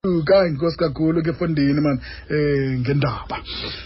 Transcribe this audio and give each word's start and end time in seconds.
ka 0.00 0.46
inkosi 0.48 0.78
kakhulu 0.78 1.22
ke 1.22 1.32
fondini 1.36 1.80
man. 1.80 2.00
Eh 2.30 2.78
ngendaba. 2.80 3.36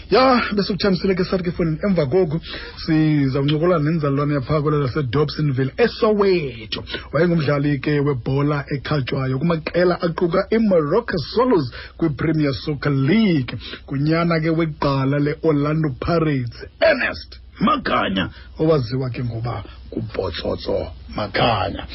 Ya 0.09 0.41
bese 0.55 0.71
kuthambisile 0.73 1.13
ke 1.13 1.25
sathi 1.27 1.43
ke 1.43 1.51
fondini 1.51 1.83
emva 1.83 2.05
koku 2.05 2.39
sizawuncokolana 2.85 3.83
nenzalwane 3.83 4.33
yaphakolo 4.33 4.79
lasedobsonville 4.79 5.73
esowetho 5.75 6.83
wayengumdlali 7.11 7.79
ke 7.83 7.99
webhola 7.99 8.63
ekhatywayo 8.71 9.39
kumaqela 9.39 9.99
aquka 10.01 10.47
imorocco 10.51 11.17
solos 11.35 11.67
kwipremier 11.97 12.53
soccer 12.53 12.91
league. 12.91 13.51
Kunyana 13.85 14.39
ke 14.39 14.55
wegqala 14.55 15.19
le-orlando 15.19 15.89
pirates 15.99 16.63
ernest 16.79 17.43
makanya 17.59 18.29
owaziwa 18.59 19.09
ke 19.09 19.23
ngoba 19.23 19.63
kubhotsotso 19.89 20.87
makanya 21.15 21.87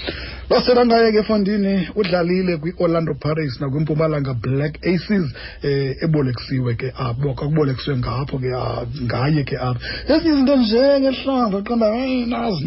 lwasela 0.50 0.86
ngaye 0.86 1.12
ke 1.12 1.22
fondini 1.22 1.88
udlalile 1.94 2.56
kwi-orlando 2.56 3.14
pirates 3.14 3.60
nakwimpumalanga 3.60 4.34
black 4.34 4.86
aces 4.86 5.26
eh 5.62 5.96
ebolekisiwe 6.04 6.74
ke 6.74 6.92
abo 6.96 7.34
kakubolekiswe 7.34 7.96
ngapho 7.96 8.38
ke 8.38 8.50
ngaye 9.02 9.44
ke 9.44 9.56
apho. 9.56 9.80
Ezinye 10.08 10.32
izinto 10.32 10.56
njengehlanga 10.56 11.62
qanda 11.62 11.86
hayi 11.86 12.26
nazi 12.26 12.64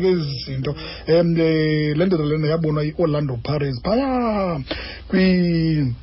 ke 0.00 0.08
ezi 0.08 0.34
zinto. 0.44 0.74
Um 1.08 1.34
le 1.34 2.06
ndoda 2.06 2.24
lena 2.24 2.48
yabonwa 2.48 2.82
yi-orlando 2.84 3.36
pirates 3.36 3.80
phaya 3.82 4.60
kwi 5.08 5.94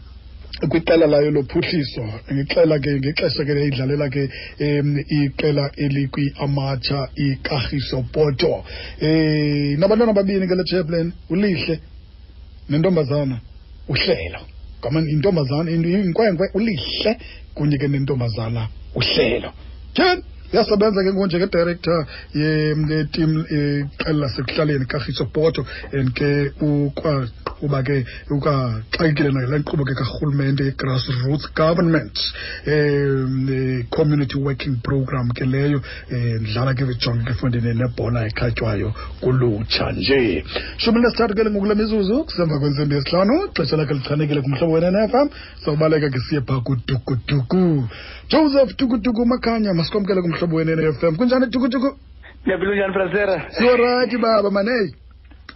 kwiqela 0.69 1.07
layo 1.07 1.31
lophuhliso 1.31 2.03
ngexela 2.33 2.79
ke 2.79 2.91
ngexesha 2.99 3.45
ke 3.45 3.51
yayidlalela 3.51 4.09
ke 4.09 4.29
um 4.59 4.97
iqela 4.97 5.71
elikwi-amatsha 5.77 7.09
ikagiso 7.15 8.03
poto. 8.13 8.63
Eh 9.01 9.77
nabantwana 9.77 10.13
babini 10.13 10.47
ke 10.47 10.55
le 10.55 10.63
chaplain 10.63 11.13
ulihle 11.29 11.79
nentombazana 12.69 13.41
uhlelo 13.89 14.41
ngama 14.79 14.99
intombazana 15.09 15.71
inkwenkwe 15.71 16.47
ulihle 16.53 17.17
kunye 17.55 17.77
ke 17.77 17.87
nentombazana 17.87 18.69
uhlelo 18.95 19.53
tyheni 19.93 20.23
yasebenza 20.53 21.03
ke 21.03 21.13
ngonje 21.13 21.39
ke-director 21.39 22.05
yetim 22.33 23.45
iqela 23.49 24.19
lasekuhlaleni 24.19 24.85
kagiso 24.85 25.25
poto 25.25 25.65
and 25.93 26.13
ke 26.13 26.51
ukwaqhuba 26.61 27.83
ke 27.83 28.05
ukaxakekile 28.29 29.31
nale 29.31 29.47
le 29.47 29.59
nkqubo 29.59 29.85
ke 29.85 29.93
karhulumente 29.95 30.63
ye-grassroots 30.63 31.53
government 31.55 32.15
um 32.67 33.83
community 33.89 34.37
working 34.37 34.75
program 34.83 35.29
ke 35.31 35.45
leyo 35.45 35.81
um 36.11 36.41
ndlala 36.41 36.73
ke 36.73 36.83
vijonge 36.85 37.33
ke 37.33 37.73
nebhola 37.73 38.25
ekhatywayo 38.27 38.93
kulutsha 39.21 39.91
nje. 39.91 40.43
Shumi 40.77 41.01
lesithathu 41.01 41.35
ke 41.35 41.43
ngokule 41.49 41.75
mizuzu 41.75 42.23
kusemva 42.23 42.59
kwentsimbi 42.59 42.95
yesihlanu 42.95 43.49
xesha 43.53 43.77
lakhe 43.77 43.93
lichanekile 43.93 44.41
kumhlobo 44.41 44.73
wenenfm 44.73 45.27
sawubaleka 45.65 46.09
ke 46.09 46.19
siye 46.19 46.41
phaa 46.41 46.59
kudukuduku. 46.59 47.87
Joseph 48.29 48.77
dukuduku 48.77 49.25
makhanya 49.25 49.73
masikwamkele 49.73 50.21
kumhlobo 50.21 50.40
wenenfm 50.51 51.15
kunjani 51.15 51.45
dukuduku 51.45 51.89
Ndiyaphila 52.41 52.75
njani 52.75 52.93
Frasera? 52.93 53.45
siyorayithi 53.49 54.17
baba 54.17 54.51
maneyi 54.51 54.95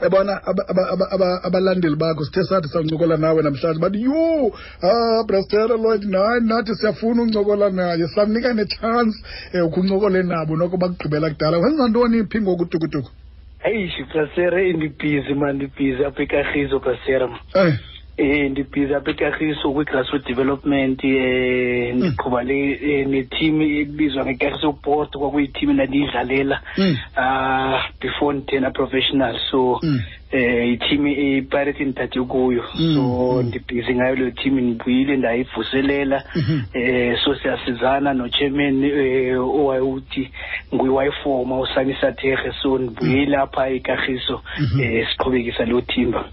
aba- 0.02 1.08
aba- 1.12 1.44
abalandeli 1.44 1.96
bakho 1.96 2.26
sithe 2.26 2.44
sathi 2.44 2.68
sawuncokola 2.68 3.18
nawe 3.18 3.44
namhlanje. 3.44 3.80
Bathi 3.80 4.02
yho 4.04 4.52
ah 4.84 5.24
brastera 5.28 5.78
lloyd 5.78 6.04
nayi 6.04 6.42
nathi 6.44 6.76
siyafuna 6.76 7.22
uncokola 7.24 7.70
naye. 7.70 8.08
Samnika 8.08 8.54
netshansi 8.54 9.24
um 9.54 9.62
ukuncokole 9.68 10.24
nabo 10.24 10.56
noko 10.58 10.78
bakugqibela 10.78 11.30
kudala. 11.30 11.58
Wenza 11.58 11.88
ntoni 11.88 12.26
phi 12.30 12.42
ngoku 12.42 12.66
tukutuku 12.66 13.10
Hayish 13.64 13.98
Frasera 14.12 14.62
ndibhizi 14.74 15.34
man 15.34 15.56
ndibhizi 15.56 16.06
apha 16.06 16.24
eKagiso 16.24 16.80
Frasera. 16.80 17.30
Eh 18.18 18.52
ndibhizi 18.52 18.94
apha 18.96 19.12
eKagiso 19.12 19.74
kwi-grassroot 19.74 20.26
development 20.28 21.04
eh 21.04 21.96
ndiqhuba 21.96 22.44
le 22.44 22.72
eh, 22.72 23.08
ne-team 23.08 23.62
ebizwa 23.62 24.26
ngeKagiso 24.26 24.74
Port 24.74 25.12
kwakuyi-team 25.18 25.70
endandiyidlalela 25.72 26.62
Mm. 26.78 26.98
ah 27.18 27.82
before 28.02 28.38
ndithena 28.38 28.72
professional 28.72 29.40
so 29.52 29.80
Mm. 29.84 30.00
eh 30.32 30.70
i-team 30.74 31.08
i-pirate 31.08 31.84
ndithathe 31.86 32.22
kuyo 32.22 32.64
Mm, 32.80 32.94
so 32.96 33.02
mm. 33.02 33.48
ndibhizi 33.48 33.96
ngayo 33.96 34.16
leyo 34.16 34.32
team 34.32 34.60
ndibuyile 34.60 35.18
ndayivuselela 35.18 36.24
Mhm. 36.36 36.62
eh 36.74 37.18
so 37.24 37.36
siyasizana 37.36 38.14
no-chairman 38.14 38.84
eh 38.84 39.40
owayeuthi 39.42 40.32
nguyiwayifoma 40.74 41.60
usanisa 41.60 42.12
terhe 42.12 42.52
so 42.62 42.78
ndibuyile 42.78 43.38
apha 43.38 43.70
ekagiso 43.70 44.42
Mhm. 44.60 44.80
eh 44.82 45.08
siqhubekisa 45.12 45.66
leyo 45.66 45.82
i- 45.82 46.26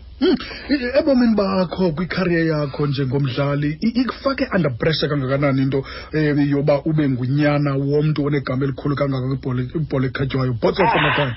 ebomini 0.98 1.34
bakho 1.36 1.92
kwikarier 1.92 2.46
yakho 2.46 2.86
njengomdlali 2.86 3.78
ikufake 3.80 4.48
under 4.54 4.72
pressure 4.78 5.08
kangakanani 5.08 5.62
into 5.62 5.84
um 6.14 6.40
yoba 6.50 6.82
ube 6.84 7.08
ngunyana 7.08 7.74
womntu 7.74 8.26
onegama 8.26 8.64
elikhulu 8.64 8.96
kangaka 8.96 9.36
kwibhola 9.72 10.06
ekhatywayo 10.06 10.56
makhaya 10.62 11.36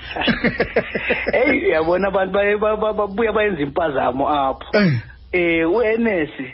eyi 1.40 1.66
uyabona 1.66 2.08
abantu 2.08 2.38
babuya 2.96 3.32
bayenza 3.32 3.62
impazamo 3.62 4.28
apho. 4.28 4.66
Eh, 4.72 4.92
eh 5.32 5.70
u-enesi 5.70 6.46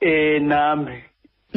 eh 0.00 0.42
nami. 0.42 1.02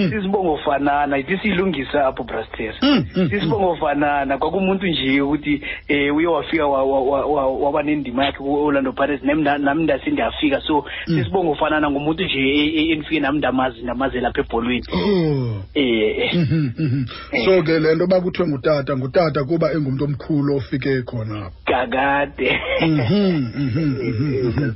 Sisibongo 0.10 0.58
fanana 0.58 1.18
ithi 1.18 1.38
siyilungisa 1.38 2.06
apho 2.08 2.24
brasters 2.24 2.76
mm, 2.82 3.06
mm, 3.16 3.30
sisibongo 3.30 3.76
fanana 3.76 4.38
kwakumuntu 4.38 4.88
nje 4.88 5.22
ukuthi 5.22 5.62
eh 5.88 6.16
uye 6.16 6.28
wafika 6.28 6.68
wa- 6.68 6.84
wa- 6.84 7.02
wa- 7.04 7.26
wa- 7.26 7.58
waba 7.58 7.84
nendima 7.84 8.26
yakhe 8.26 8.38
ku-orlando 8.38 8.94
pirates 8.94 9.24
nami 9.24 9.42
nda- 9.42 9.58
nami 9.58 9.84
ndase 9.84 10.10
ndiyafika. 10.12 10.62
So 10.62 10.86
Mm. 11.08 11.18
sisibongo 11.18 11.56
fanana 11.56 11.90
ngumuntu 11.92 12.24
nje 12.24 12.40
e- 12.40 12.74
e- 12.76 12.92
endifike 12.92 13.20
nami 13.20 13.38
ndamazi 13.38 13.82
ndamaze 13.82 14.20
lapha 14.20 14.42
ebholweni. 14.42 14.84
Oh. 14.94 15.64
Eh 15.74 16.34
Mhm, 16.34 16.72
mhm. 16.80 17.06
so 17.46 17.64
ke 17.64 17.80
le 17.80 17.96
nto 17.96 18.04
uba 18.06 18.22
kuthiwe 18.22 18.48
ngutata 18.48 18.98
ngutata 18.98 19.44
kuba 19.44 19.72
engumntu 19.74 20.04
omkhulu 20.06 20.56
ofike 20.56 21.02
khona. 21.02 21.46
Apho 21.46 21.52
kakade 21.66 22.60
Mhm, 22.82 23.52
mhm, 23.56 23.96
mhm, 24.04 24.48
mhm. 24.48 24.74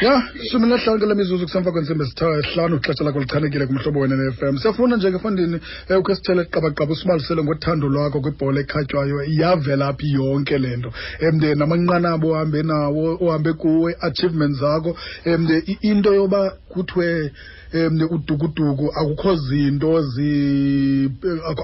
ya 0.00 0.22
shumi 0.50 0.66
nahlanu 0.68 0.98
kule 1.00 1.14
mizuzu 1.14 1.44
kusemva 1.44 1.72
kwentsimbi 1.72 2.04
hlanu 2.54 2.76
ixesha 2.76 3.04
lakho 3.04 3.20
lichanekile 3.20 3.66
kumhlobo 3.66 4.00
wena 4.00 4.16
ne-fm 4.16 4.55
siyafuna 4.58 4.96
nje 4.96 5.10
ke 5.10 5.18
um 5.26 5.60
ukhe 5.98 6.14
sithele 6.14 6.44
qabaqaba 6.44 6.92
usibalisele 6.92 7.42
ngothando 7.44 7.88
lwakho 7.88 8.20
kwibhola 8.20 8.60
ekhatywayo. 8.60 9.22
Yavela 9.40 9.92
phi 9.92 10.12
yonke 10.12 10.58
le 10.58 10.76
nto? 10.76 10.92
Um 11.22 11.40
namanqanaba 11.58 12.26
ohambe 12.26 12.62
nawo 12.62 13.18
ohambe 13.20 13.52
kuwe 13.52 13.92
ii-achievements 13.92 14.60
zakho. 14.60 14.96
Um 15.26 15.48
into 15.82 16.14
yoba 16.14 16.52
kuthiwe 16.76 17.32
um 17.74 18.00
udukuduku 18.10 18.86
akukho 19.00 19.34
zinto 19.36 20.02
zi 20.02 21.10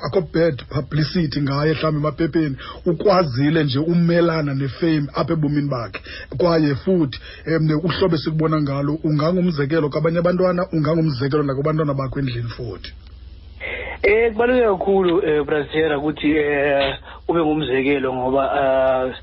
akho- 0.07 0.33
bad 0.35 0.57
publicity 0.69 1.41
ngaye 1.41 1.73
mhlawumbi 1.73 2.01
emapepeni 2.01 2.57
ukwazile 2.87 3.65
nje 3.65 3.79
umelana 3.79 4.55
nefame 4.55 5.07
apha 5.15 5.33
ebomini 5.33 5.69
bakhe. 5.69 6.01
Kwaye 6.39 6.75
futhi 6.75 7.19
um 7.47 7.71
uhlobo 7.85 8.15
esikubona 8.17 8.63
ngalo 8.63 8.99
ungangumzekelo 9.05 9.89
kwabanye 9.89 10.19
abantwana 10.19 10.67
ungangumzekelo 10.73 11.43
nakubantwana 11.43 11.95
bakho 11.95 12.19
endlini 12.19 12.49
futhi. 12.57 12.93
Eh 14.03 14.33
kubaluleke 14.33 14.67
kakhulu 14.67 15.23
eh 15.27 15.45
Brasera 15.47 15.99
ukuthi 15.99 16.31
eh 16.37 16.99
ube 17.29 17.41
ngumzekelo 17.41 18.15
ngoba 18.15 18.43
eh 18.63 19.15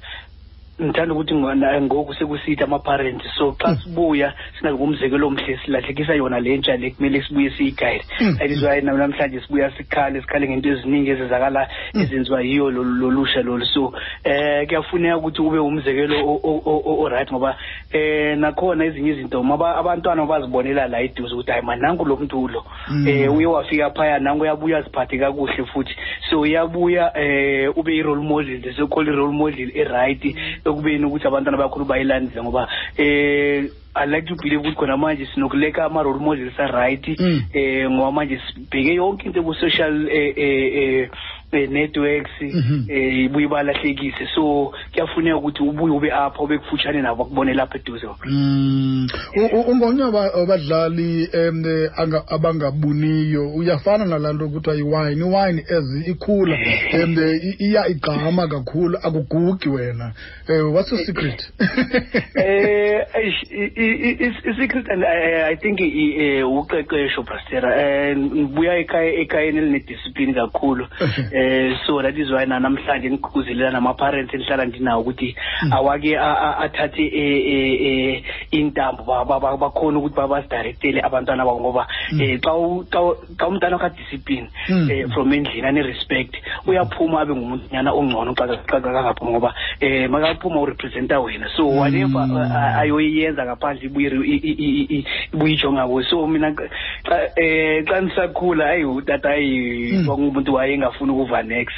ngithanda 0.81 1.13
ukuthi 1.13 1.35
ngoku 1.35 2.13
sekusithi 2.13 2.63
ama-parents. 2.63 3.25
So 3.37 3.55
xa 3.59 3.75
sibuya 3.75 4.33
sinangumzekelo 4.59 5.27
umzekelo 5.27 5.27
omhle 5.27 5.59
silahlekisa 5.65 6.15
yona 6.15 6.39
le 6.39 6.57
ntsha 6.57 6.77
le 6.77 6.91
kumele 6.91 7.21
sibuye 7.23 7.49
siyigayide 7.51 8.05
Mm. 8.21 8.37
that 8.37 8.51
is 8.51 8.61
why 8.61 8.81
namhlanje 8.81 9.41
sibuya 9.41 9.71
sikhale 9.71 10.21
sikhale 10.21 10.47
ngento 10.47 10.69
eziningi 10.69 11.09
ezenzakala 11.09 11.67
ezenziwa 11.93 12.41
yiyo 12.41 12.71
lolusha 12.71 13.41
lolu. 13.41 13.65
So 13.65 13.93
eh 14.23 14.67
kuyafuneka 14.67 15.17
ukuthi 15.17 15.41
ube 15.41 15.59
umzekelo 15.59 16.39
o-right 16.43 17.31
ngoba 17.31 17.57
eh 17.93 18.37
nakhona 18.37 18.85
ezinye 18.85 19.11
izinto 19.11 19.39
abantwana 19.39 20.25
bazibonela 20.25 20.87
la 20.87 21.01
eduze 21.01 21.33
ukuthi 21.33 21.51
hayi 21.51 21.63
mananku 21.63 22.05
lo 22.05 22.17
mntu 22.17 22.47
lo. 22.47 22.65
Eh 23.07 23.35
uye 23.35 23.45
wafika 23.45 23.89
phaya 23.91 24.19
nanku 24.19 24.43
uyabuya 24.43 24.77
aziphathe 24.77 25.17
kakuhle 25.17 25.65
futhi. 25.65 25.95
So 26.29 26.41
uyabuya 26.41 27.11
eh 27.17 27.77
ube 27.77 27.95
i-role 27.95 28.21
model 28.21 28.61
the 28.61 28.73
so 28.73 28.87
called 28.87 29.07
i-role 29.07 29.31
model 29.31 29.69
e-right 29.75 30.35
ekubeni 30.71 31.05
ukuthi 31.05 31.27
abantwana 31.27 31.57
bakhulu 31.57 31.85
bayilandile 31.85 32.41
ngoba 32.43 32.67
eh 32.97 33.69
I 33.95 34.05
like 34.05 34.27
to 34.27 34.35
believe 34.35 34.61
ukuthi 34.61 34.75
khona 34.75 34.97
manje 34.97 35.25
sinokuleka 35.33 35.85
ama-role 35.85 36.19
models 36.19 36.59
a-right 36.59 37.07
Mm. 37.19 37.41
eh 37.53 37.89
ngoba 37.89 38.11
manje 38.11 38.39
sibheke 38.47 38.93
yonke 38.95 39.25
into 39.25 39.43
ku-social 39.43 40.07
eh, 40.09 41.09
networks 41.51 42.31
Mhm. 42.41 42.85
eh 42.89 43.19
ibuye 43.25 43.47
balahlekise 43.47 44.27
so 44.35 44.73
kuyafuneka 44.93 45.37
ukuthi 45.37 45.63
ubuye 45.63 45.93
ube 45.95 46.11
apha 46.11 46.39
ube 46.43 46.57
kufutshane 46.57 47.01
nabo 47.01 47.23
bakubone 47.23 47.53
lapha 47.53 47.77
eduze 47.77 48.07
Mm. 48.25 49.07
U- 49.35 49.57
u- 49.57 49.71
ungomnye 49.71 50.03
waba- 50.03 50.31
wabadlali 50.37 51.29
em 51.33 51.63
eh, 51.65 51.91
anga- 51.99 52.23
abangabuniyo 52.27 53.49
uyafana 53.55 54.05
nalaa 54.05 54.33
nto 54.33 54.49
kuthiwa 54.49 54.75
iwayini 54.77 55.21
iwayini 55.21 55.63
ezi 55.69 56.11
ikhula 56.11 56.57
em 56.91 57.19
eh, 57.19 57.41
i- 57.43 57.55
iya 57.65 57.87
igqama 57.87 58.47
kakhulu 58.47 58.97
akugugi 59.03 59.69
wena. 59.69 60.13
Um 60.49 60.73
what's 60.73 60.91
your 60.91 61.01
secret? 61.05 61.51
Eh 62.35 63.05
eish, 63.13 63.43
i- 63.51 63.73
i- 63.75 63.99
i- 64.09 64.33
i-secret 64.49 64.89
and 64.89 65.03
eh, 65.03 65.45
i 65.51 65.55
think 65.55 65.79
i- 65.81 66.15
eh, 66.19 66.43
uqeqesho 66.51 67.23
brastera 67.23 67.69
eh 67.81 68.17
ngibuya 68.17 68.77
ekhaya 68.77 69.13
ekhayeni 69.13 69.57
elinediscipline 69.57 70.33
kakhulu. 70.33 70.87
eh 71.39 71.77
so 71.85 72.01
that 72.01 72.17
is 72.17 72.29
why 72.31 72.45
na 72.45 72.59
namhlanje 72.59 73.09
ngigquzelela 73.09 73.71
nama-parents 73.71 74.33
endihlala 74.33 74.65
ndinawo 74.65 75.01
ukuthi 75.01 75.35
awake 75.71 76.17
a- 76.17 76.39
a- 76.47 76.57
athathe 76.65 77.03
eh, 77.05 77.39
eh, 77.53 77.81
eh, 77.81 78.23
intambo 78.51 79.03
ba- 79.03 79.25
ba- 79.25 79.39
ba- 79.39 79.57
bakhona 79.57 79.99
ukuthi 79.99 80.15
babasidirectele 80.15 81.01
abantwana 81.01 81.45
babo 81.45 81.59
ngoba 81.59 81.87
eh 82.21 82.39
xa 82.41 82.53
u- 82.53 82.83
xa 82.91 83.01
u- 83.01 83.17
xa 83.37 83.47
umntana 83.47 83.75
wakho 83.77 83.85
adiscipline 83.85 84.49
Mm. 84.69 84.89
eh 84.91 85.07
from 85.13 85.33
endlini 85.33 85.67
ane-respect 85.67 86.35
uyaphuma 86.67 87.21
abe 87.21 87.33
ngumuntunyana 87.35 87.93
ongcono 87.93 88.33
xa 88.35 88.45
xa- 88.47 88.65
xa 88.67 88.81
kangaphuma 88.81 89.31
ngoba 89.31 89.53
um 89.81 90.07
makaphuma 90.11 90.61
urepresenta 90.61 91.19
wena 91.19 91.47
so 91.55 91.67
whatever 91.67 92.25
Mm. 92.27 92.35
uh, 92.35 92.79
ayoyenza 92.81 93.45
ngaphandle 93.45 93.85
ibuye 93.85 94.09
i- 94.09 94.41
i- 94.49 94.57
i- 94.65 94.87
i- 94.97 95.05
ibuye 95.33 95.53
ijonga 95.53 95.87
kuwe 95.87 96.03
so 96.03 96.27
mina 96.27 96.51
xa 96.51 97.15
um 97.37 97.85
xa 97.85 98.01
ndisakhula 98.01 98.65
hayi 98.65 98.83
utata 98.85 99.29
hayi 99.29 99.91
Mm. 99.93 100.05
kwakungumuntu 100.05 100.53
wayengafuni 100.53 101.11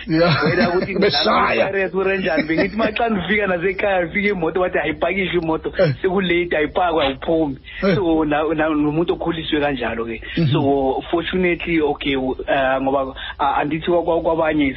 Yeah. 0.08 0.44
wena 0.46 0.70
ukuthi 0.70 0.96
Beshaya. 1.00 1.90
urenjani 1.94 2.44
bengithi 2.44 2.78
ma 2.78 2.92
xa 2.92 3.10
ndifika 3.10 3.48
nasekhaya 3.48 4.08
fika 4.08 4.30
imoto 4.30 4.60
bathi 4.60 4.78
ayipakishe 4.80 5.38
imoto 5.38 5.74
Eh. 5.78 5.94
sekulate 6.02 6.58
ayipakwe 6.58 7.06
awuphumi 7.06 7.58
Eh. 7.84 7.96
so 7.96 8.26
nomuntu 8.26 9.14
okhuliswe 9.14 9.60
kanjalo 9.60 10.06
ke 10.06 10.22
Mhm. 10.38 10.52
so 10.52 11.02
fortunately 11.12 11.82
okay 11.82 12.16
uh, 12.16 12.82
ngoba 12.82 13.16
andithi 13.40 13.88
kwa- 13.92 14.04
kwa- 14.04 14.22
kwabanye 14.22 14.76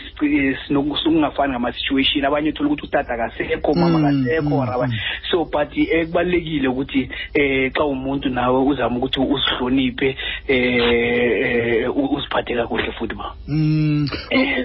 sokungafani 0.68 1.52
ngama-situation 1.52 2.24
abanye 2.24 2.48
uthola 2.50 2.70
ukuthi 2.70 2.86
utata 2.86 3.16
kasekho 3.16 3.74
mama 3.74 3.98
Mm, 3.98 4.24
kasekho 4.24 4.42
mm, 4.42 4.52
or 4.52 4.68
abanye 4.74 4.94
mm. 4.94 5.00
so 5.30 5.44
but 5.44 5.76
eh, 5.76 6.06
kubalulekile 6.06 6.68
ukuthi 6.68 7.08
eh 7.34 7.72
xa 7.72 7.84
umuntu 7.84 8.28
nawe 8.28 8.58
uzame 8.64 8.96
ukuthi 8.96 9.20
usihloniphe 9.20 10.16
eh 10.48 11.84
eh, 11.84 11.90
uziphathe 11.96 12.54
kakuhle 12.54 12.92
futhi 12.92 13.14
ba 13.14 13.34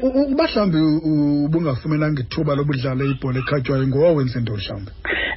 Mm. 0.04 0.10
U- 0.10 0.22
u- 0.22 0.32
uba 0.34 0.44
mhlawumbi 0.44 0.78
u- 0.78 1.46
ubungafumenanga 1.46 2.22
ithuba 2.22 2.56
lobudlala 2.56 3.04
ibhola 3.06 3.40
ekhatywayo 3.40 3.88
ngowawenze 3.88 4.40
nto 4.40 4.54
mhlawumbi 4.56 4.92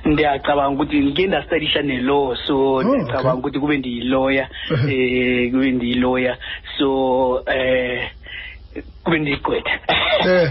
ndiyacabanga 0.04 0.74
ukuthi 0.74 1.00
ngike 1.00 1.26
ndastadisha 1.26 1.82
ne-law 1.82 2.36
so 2.46 2.54
Oh, 2.74 2.82
ndiyacabanga 2.82 3.30
okay. 3.30 3.38
ukuthi 3.40 3.58
kube 3.60 3.78
ndiyiloya 3.78 4.48
um 4.70 5.50
kube 5.52 5.70
ndiyiloya 5.70 6.36
so 6.78 6.88
eh 7.46 8.10
kube 9.04 9.18
ndiyigqwetha 9.18 9.74
Eh. 10.26 10.48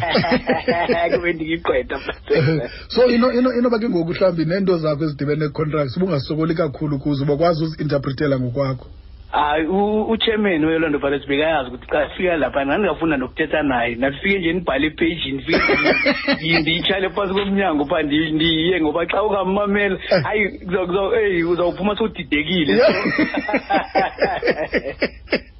kube 1.16 1.34
ndiyigqwetha 1.34 2.00
so 2.94 3.08
ino 3.08 3.31
ino 3.34 3.54
inoba 3.60 3.80
ke 3.80 3.90
ngoku 3.90 4.12
mhlawumbi 4.13 4.46
neento 4.46 4.78
zakho 4.78 5.04
ezidibene 5.04 5.50
contracts 5.50 5.98
ubungasokoli 5.98 6.54
kakhulu 6.56 7.00
kuze 7.00 7.24
ubakwazi 7.24 7.63
uzi-interpretela 7.63 8.40
ngokwakho 8.40 8.88
hayi 9.31 9.66
u- 9.68 10.04
uchairman 10.12 10.66
welando 10.66 11.00
palace 11.00 11.25
bekayazi 11.28 11.69
ukuthi 11.69 11.88
xa 11.92 12.10
sifika 12.10 12.38
lapha 12.38 12.66
ngandingafunda 12.66 13.18
nokuthetha 13.18 13.63
naye. 13.63 13.95
Ndafike 13.95 14.39
nje 14.39 14.54
ndibhale 14.54 14.88
epeyijini 14.88 15.33
ndifike 15.38 16.60
ndiyitshale 16.62 17.10
phantsi 17.10 17.33
komnyango 17.33 17.86
pha 17.86 18.01
ndi- 18.04 18.31
ndiye 18.36 18.81
ngoba 18.81 19.06
xa 19.06 19.24
ungammamela 19.24 19.98
hayi 20.24 20.50
kuza- 20.60 20.86
kuza- 20.86 21.19
eyi 21.22 21.44
uzawuphuma 21.44 21.95
sowudidekile. 21.98 22.74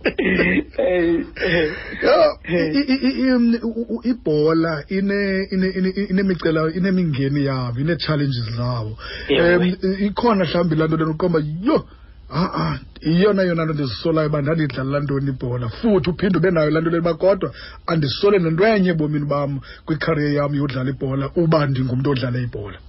Eh, 0.03 0.75
eh. 1.45 1.71
Yo, 2.03 2.38
i- 2.50 2.85
i- 2.91 3.00
i- 3.07 3.21
i- 3.21 3.31
um, 3.35 3.56
u- 3.63 3.85
u- 3.95 4.01
ibhola 4.03 4.83
ine 4.89 5.47
ine 5.51 5.67
ine- 5.77 6.07
inemicela 6.09 6.71
inemingeni 6.75 7.45
yabo 7.45 7.79
ine-challenges 7.79 8.56
zawo 8.57 8.97
Ewe. 9.29 9.56
um 9.56 9.75
ikhona 10.00 10.45
mhlawumbi 10.45 10.75
laa 10.75 10.88
nto 10.88 10.97
lenokuqomba 10.97 11.39
yho 11.65 11.85
ha-a 12.31 12.80
iyona 13.01 13.42
yona 13.44 13.66
nto 13.66 13.74
ndizisolayo 13.74 14.30
uba 14.30 14.42
ndandidlalela 14.42 15.00
ntoni 15.00 15.30
ibhola? 15.33 15.69
Futhi 15.78 16.10
uphinde 16.10 16.38
ube 16.38 16.51
nayo 16.51 16.69
laa 16.72 16.81
nto 16.81 16.89
leli 16.89 17.04
uba 17.06 17.13
kodwa 17.13 17.50
andisole 17.92 18.38
nento 18.39 18.63
enye 18.68 18.89
ebomini 18.94 19.25
bam 19.31 19.51
kwikhariye 19.86 20.30
yam 20.38 20.54
yodlala 20.60 20.89
ibhola 20.94 21.25
uba 21.42 21.60
ndingumntu 21.68 22.07
odlala 22.12 22.39
ibhola 22.48 22.80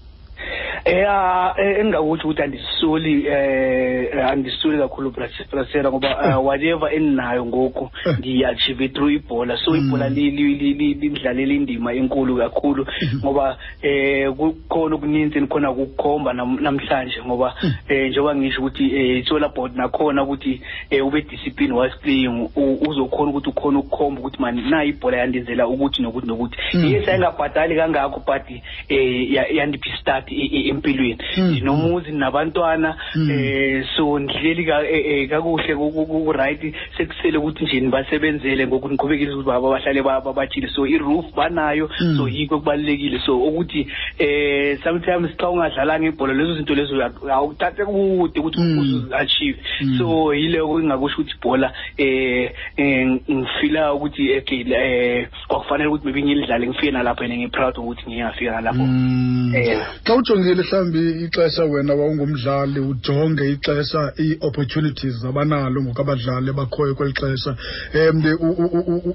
ya 0.86 1.54
eh, 1.58 1.78
engingakutsho 1.80 2.28
ukuthi 2.28 2.42
andisoli 2.42 3.26
eh 3.26 4.26
andisoli 4.30 4.78
kakhulu 4.78 5.10
Bras- 5.10 5.50
brasera 5.50 5.90
ngoba 5.90 6.08
eh, 6.24 6.44
whatever 6.44 6.94
endinayo 6.94 7.46
ngoku 7.46 7.90
ndiyi-achieve 8.18 8.88
through 8.88 9.12
ibhola. 9.12 9.56
So 9.56 9.76
ibhola 9.76 10.08
li- 10.08 10.30
li- 10.30 10.54
li- 10.54 10.74
li- 10.74 10.94
lindidlalela 10.94 11.52
indima 11.54 11.92
enkulu 11.94 12.36
kakhulu 12.36 12.86
ngoba 13.24 13.56
eh 13.82 14.30
kukhona 14.32 14.94
okuninzi 14.96 15.38
endikhona 15.38 15.72
kukukhomba 15.72 16.32
nam- 16.32 16.60
namhlanje 16.60 17.22
ngoba 17.26 17.54
eh 17.88 18.10
njengoba 18.10 18.34
ngisho 18.36 18.60
ukuthi 18.60 18.84
eh 18.96 19.18
itsola 19.18 19.48
board 19.48 19.76
nakhona 19.76 20.22
ukuthi 20.22 20.60
eh 20.90 21.06
ube 21.06 21.20
discipline 21.22 21.72
was 21.72 21.92
playing 22.02 22.48
uzokhona 22.56 23.30
ukuthi 23.30 23.48
ukhona 23.50 23.78
ukukhomba 23.78 24.20
ukuthi 24.20 24.42
mani 24.42 24.70
na 24.70 24.84
ibhola 24.84 25.16
yandenzela 25.16 25.68
ukuthi 25.68 26.02
nokuthi 26.02 26.26
nokuthi. 26.26 26.56
Mm. 26.74 26.84
yes 26.86 27.08
ayingabhadali 27.08 27.76
kangakho 27.76 28.20
but 28.26 28.42
eh 28.88 29.32
ya- 29.32 29.46
yandipha 29.48 29.90
istart 29.94 30.32
e- 30.32 30.34
e- 30.52 30.71
empilweni 30.72 31.18
Mm. 31.36 31.50
ndinomuzi 31.50 32.12
nabantwana 32.12 32.96
Mm. 33.16 33.30
eh 33.30 33.84
so 33.96 34.18
ndihleli 34.18 34.64
ka- 34.64 34.88
eh, 34.88 35.04
eh, 35.06 35.28
kakuhle 35.28 35.74
ku- 35.76 36.32
right 36.32 36.74
sekusele 36.96 37.38
ukuthi 37.38 37.64
nje 37.64 37.80
nibasebenzele 37.80 38.66
ngoku 38.66 38.88
niqhubekile 38.88 39.32
ukuthi 39.32 39.46
baba 39.48 39.68
bahlale 39.70 40.02
ba- 40.02 40.20
babathile 40.20 40.68
so 40.68 40.86
i-roof 40.86 41.26
banayo 41.36 41.88
Mm. 42.00 42.16
so 42.16 42.28
yikho 42.28 42.58
kubalulekile 42.58 43.18
so 43.26 43.38
ukuthi 43.38 43.86
eh 44.18 44.78
sometimes 44.84 45.30
xa 45.36 45.48
ungadlalanga 45.50 46.06
ibhola 46.08 46.32
lezo 46.34 46.54
zinto 46.56 46.74
lezo 46.74 46.94
awuthathe 47.30 47.84
kude 47.84 48.40
ukuthi 48.40 48.60
uzu-achieve 48.60 49.58
Mm. 49.80 49.98
so 49.98 50.34
yileko 50.34 50.78
engingakusho 50.78 51.16
ukuthi 51.22 51.34
ibhola 51.38 51.72
eh 51.98 52.50
eh, 52.76 53.06
ngifila 53.30 53.94
ukuthi 53.94 54.36
okay 54.38 54.64
eh 54.72 55.28
kwakufanele 55.48 55.88
ukuthi 55.88 56.04
maybe 56.04 56.22
ngilidlale 56.22 56.66
ngifike 56.66 56.90
nalapho 56.90 57.24
and 57.24 57.32
ngi-proud 57.34 57.78
ukuthi 57.78 58.02
ngiyafika 58.10 58.50
nalapho 58.52 58.82
Mm. 58.82 59.52
Eh. 59.56 59.78
xa 60.04 60.14
ujongile 60.16 60.61
mhlawumbi 60.62 61.24
ixesha 61.24 61.64
wena 61.64 61.94
wawungumdlali 61.94 62.80
ujonge 62.80 63.50
ixesha 63.50 64.12
ii-opportunities 64.18 65.24
abanalo 65.24 65.82
ngoku 65.82 66.00
abadlali 66.00 66.50
abakhoyo 66.50 66.94
kweli 66.94 67.12
xesha. 67.12 67.56
Um 67.94 68.24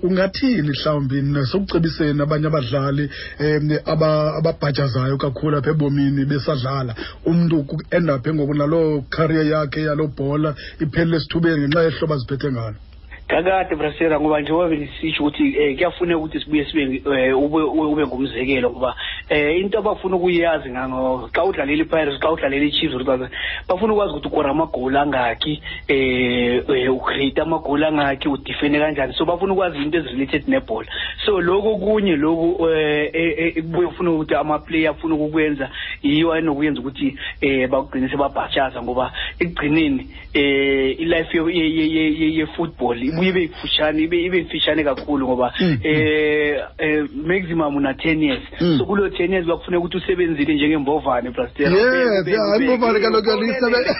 ungathini 0.03 0.69
mhlawumbi? 0.69 1.21
Nasekucebiseni 1.21 2.21
abanye 2.21 2.47
abadlali 2.47 3.09
um 3.39 3.69
ababhatyazayo 3.85 5.17
kakhulu 5.17 5.57
apha 5.57 5.71
ebomini 5.71 6.25
besadlala. 6.25 6.95
Umntu 7.25 7.65
endaphe 7.91 8.33
ngoku 8.33 8.53
naloo 8.53 9.01
career 9.09 9.45
yakhe 9.45 9.81
yaloo 9.81 10.07
bhola 10.07 10.55
iphelele 10.79 11.17
esithubeni 11.17 11.67
ngenxa 11.67 11.83
yehlobo 11.83 12.13
aziphethe 12.13 12.51
ngalo 12.51 12.86
kakade 13.27 13.75
brasera 13.75 14.19
ngoba 14.19 14.41
njengoba 14.41 14.67
bendisitsho 14.69 15.23
ukuthi 15.23 15.43
um 15.43 15.75
kuyafuneka 15.75 16.17
ukuthi 16.17 16.39
sibuye 16.39 16.65
sibe 16.65 17.01
um 17.05 17.43
ube 17.43 17.61
ube- 17.61 17.91
ube 17.91 18.05
ngumzekelo 18.07 18.69
ngoba 18.69 18.95
um 19.31 19.37
into 19.37 19.79
abafuna 19.79 20.15
ukuyazi 20.15 20.69
ngango 20.69 21.29
xa 21.33 21.43
udlalela 21.43 21.83
i-pirates 21.83 22.19
xa 22.19 22.31
udlalela 22.31 22.65
i-chiefs 22.65 22.95
or 22.95 23.29
bafuna 23.67 23.93
ukwazi 23.93 24.11
ukuthi 24.13 24.27
ukora 24.27 24.51
amagoli 24.51 24.97
angakhi 24.97 25.61
um 25.89 26.95
ucreate 26.95 27.41
amagoli 27.41 27.85
angakhi 27.85 28.29
udifene 28.29 28.79
kanjani. 28.79 29.13
So 29.13 29.25
bafuna 29.25 29.53
ukwazi 29.53 29.77
into 29.77 29.97
ezirelated 29.97 30.47
nebhola 30.47 30.87
so 31.25 31.41
lokho 31.41 31.77
kunye 31.77 32.15
lokhu 32.15 32.63
um 32.63 33.51
kubuye 33.61 33.87
kufuna 33.87 34.11
ukuthi 34.11 34.35
amaplayer 34.35 34.89
afuna 34.91 35.15
ukukwenza 35.15 35.69
yiyo 36.01 36.31
ayinokuyenza 36.31 36.79
ukuthi 36.79 37.17
um 37.43 37.67
bakugcine 37.67 38.09
sebabhatshaza 38.09 38.81
ngoba 38.81 39.11
ekugcineni 39.39 40.07
um 40.35 40.95
ilife 40.97 41.37
ye- 41.37 41.75
ye- 41.75 41.91
ye- 41.91 42.19
ye- 42.19 42.35
ye-football 42.37 43.16
ibuye 43.17 43.29
ibe 43.29 43.43
ifishane 43.43 44.01
ibe 44.03 44.17
ibe 44.23 44.41
mfishane 44.41 44.83
kakhulu 44.83 45.27
ngoba 45.27 45.53
Mm. 45.59 45.77
eh 45.83 46.61
eh, 46.77 47.05
maximum 47.25 47.75
una 47.75 47.91
10 47.93 48.23
years 48.23 48.43
Mm. 48.61 48.77
so 48.77 48.85
kulo 48.85 49.07
10 49.07 49.31
years 49.31 49.45
kuyakufuneka 49.45 49.79
ukuthi 49.79 49.97
usebenzile 49.97 50.53
njengembovane 50.55 51.29
brastera 51.29 51.69
Yes, 51.71 52.27
yeah, 52.27 52.61
imbovane 52.61 52.99
kaloku 52.99 53.29
yalisebe- 53.29 53.95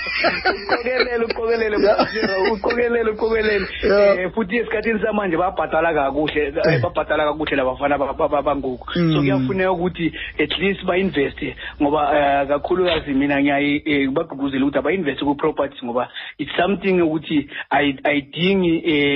uqokelele 0.72 1.26
uqokelele 1.26 1.78
Yeah. 1.78 1.98
brastera 1.98 2.38
uqokelele 2.40 2.52
uqokelele 2.54 3.12
uqokelele 3.12 3.68
Yeah. 3.84 4.20
Eh, 4.20 4.32
futhi 4.34 4.58
esikhathini 4.58 5.00
samanje 5.00 5.38
babhadala 5.38 5.94
kakuhle 5.94 6.42
Eh. 6.48 6.54
eh, 6.74 6.82
babhadala 6.82 7.24
kakuhle 7.26 7.56
labafana 7.58 7.98
ba- 7.98 8.14
ba- 8.14 8.28
ba- 8.30 8.42
bangoku 8.42 8.94
so 8.94 9.00
Mm. 9.00 9.20
kuyafuneka 9.20 9.72
ukuthi 9.72 10.12
at 10.40 10.58
least 10.60 10.86
ba-investe 10.86 11.56
ngoba 11.82 12.02
eh, 12.18 12.48
kakhulukazi 12.48 13.14
mina 13.14 13.42
ngiyabagqugquzela 13.42 14.66
ukuthi 14.66 14.78
aba-investe 14.80 15.26
ku-properties 15.26 15.84
ngoba 15.84 16.10
it's 16.38 16.52
something 16.58 17.02
ukuthi 17.02 17.50
ayi- 17.70 18.00
ayidingi 18.04 18.74
eh, 18.86 19.07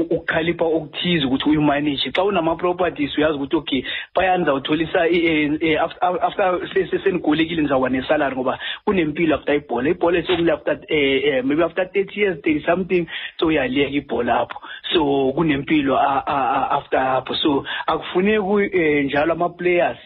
ukukhalipha 0.00 0.64
okuthize 0.64 1.24
ukuthi 1.26 1.48
uyimanage 1.48 2.10
xa 2.12 2.24
unama-properties 2.24 3.18
uyazi 3.18 3.36
ukuthi 3.36 3.56
okay 3.56 3.82
phaya 4.14 4.36
ndizawutholisa 4.38 5.08
eh, 5.08 5.52
eh, 5.60 5.82
after- 5.82 6.18
after 6.22 6.60
se- 6.74 6.86
se- 6.86 6.98
senigolekile 6.98 7.60
ndizawuba 7.62 7.88
nesalary 7.88 8.36
ngoba 8.36 8.58
kunempilo 8.84 9.34
after 9.36 9.54
ibhola. 9.54 9.90
Ibhola 9.90 10.22
sekumle 10.22 10.52
after 10.52 10.78
eh, 10.88 11.44
maybe 11.44 11.64
after 11.64 11.86
thirty 11.92 12.20
years 12.20 12.40
thirty 12.42 12.64
something 12.66 13.06
so 13.38 13.46
uyaliyeka 13.46 13.90
ibhola 13.96 14.40
apho. 14.40 14.60
So 14.92 15.32
kunempilo 15.32 15.98
after 15.98 16.98
apho. 17.00 17.34
So 17.34 17.64
akufuneki 17.86 18.76
eh, 18.78 19.04
njalo 19.04 19.32
ama-players. 19.32 19.98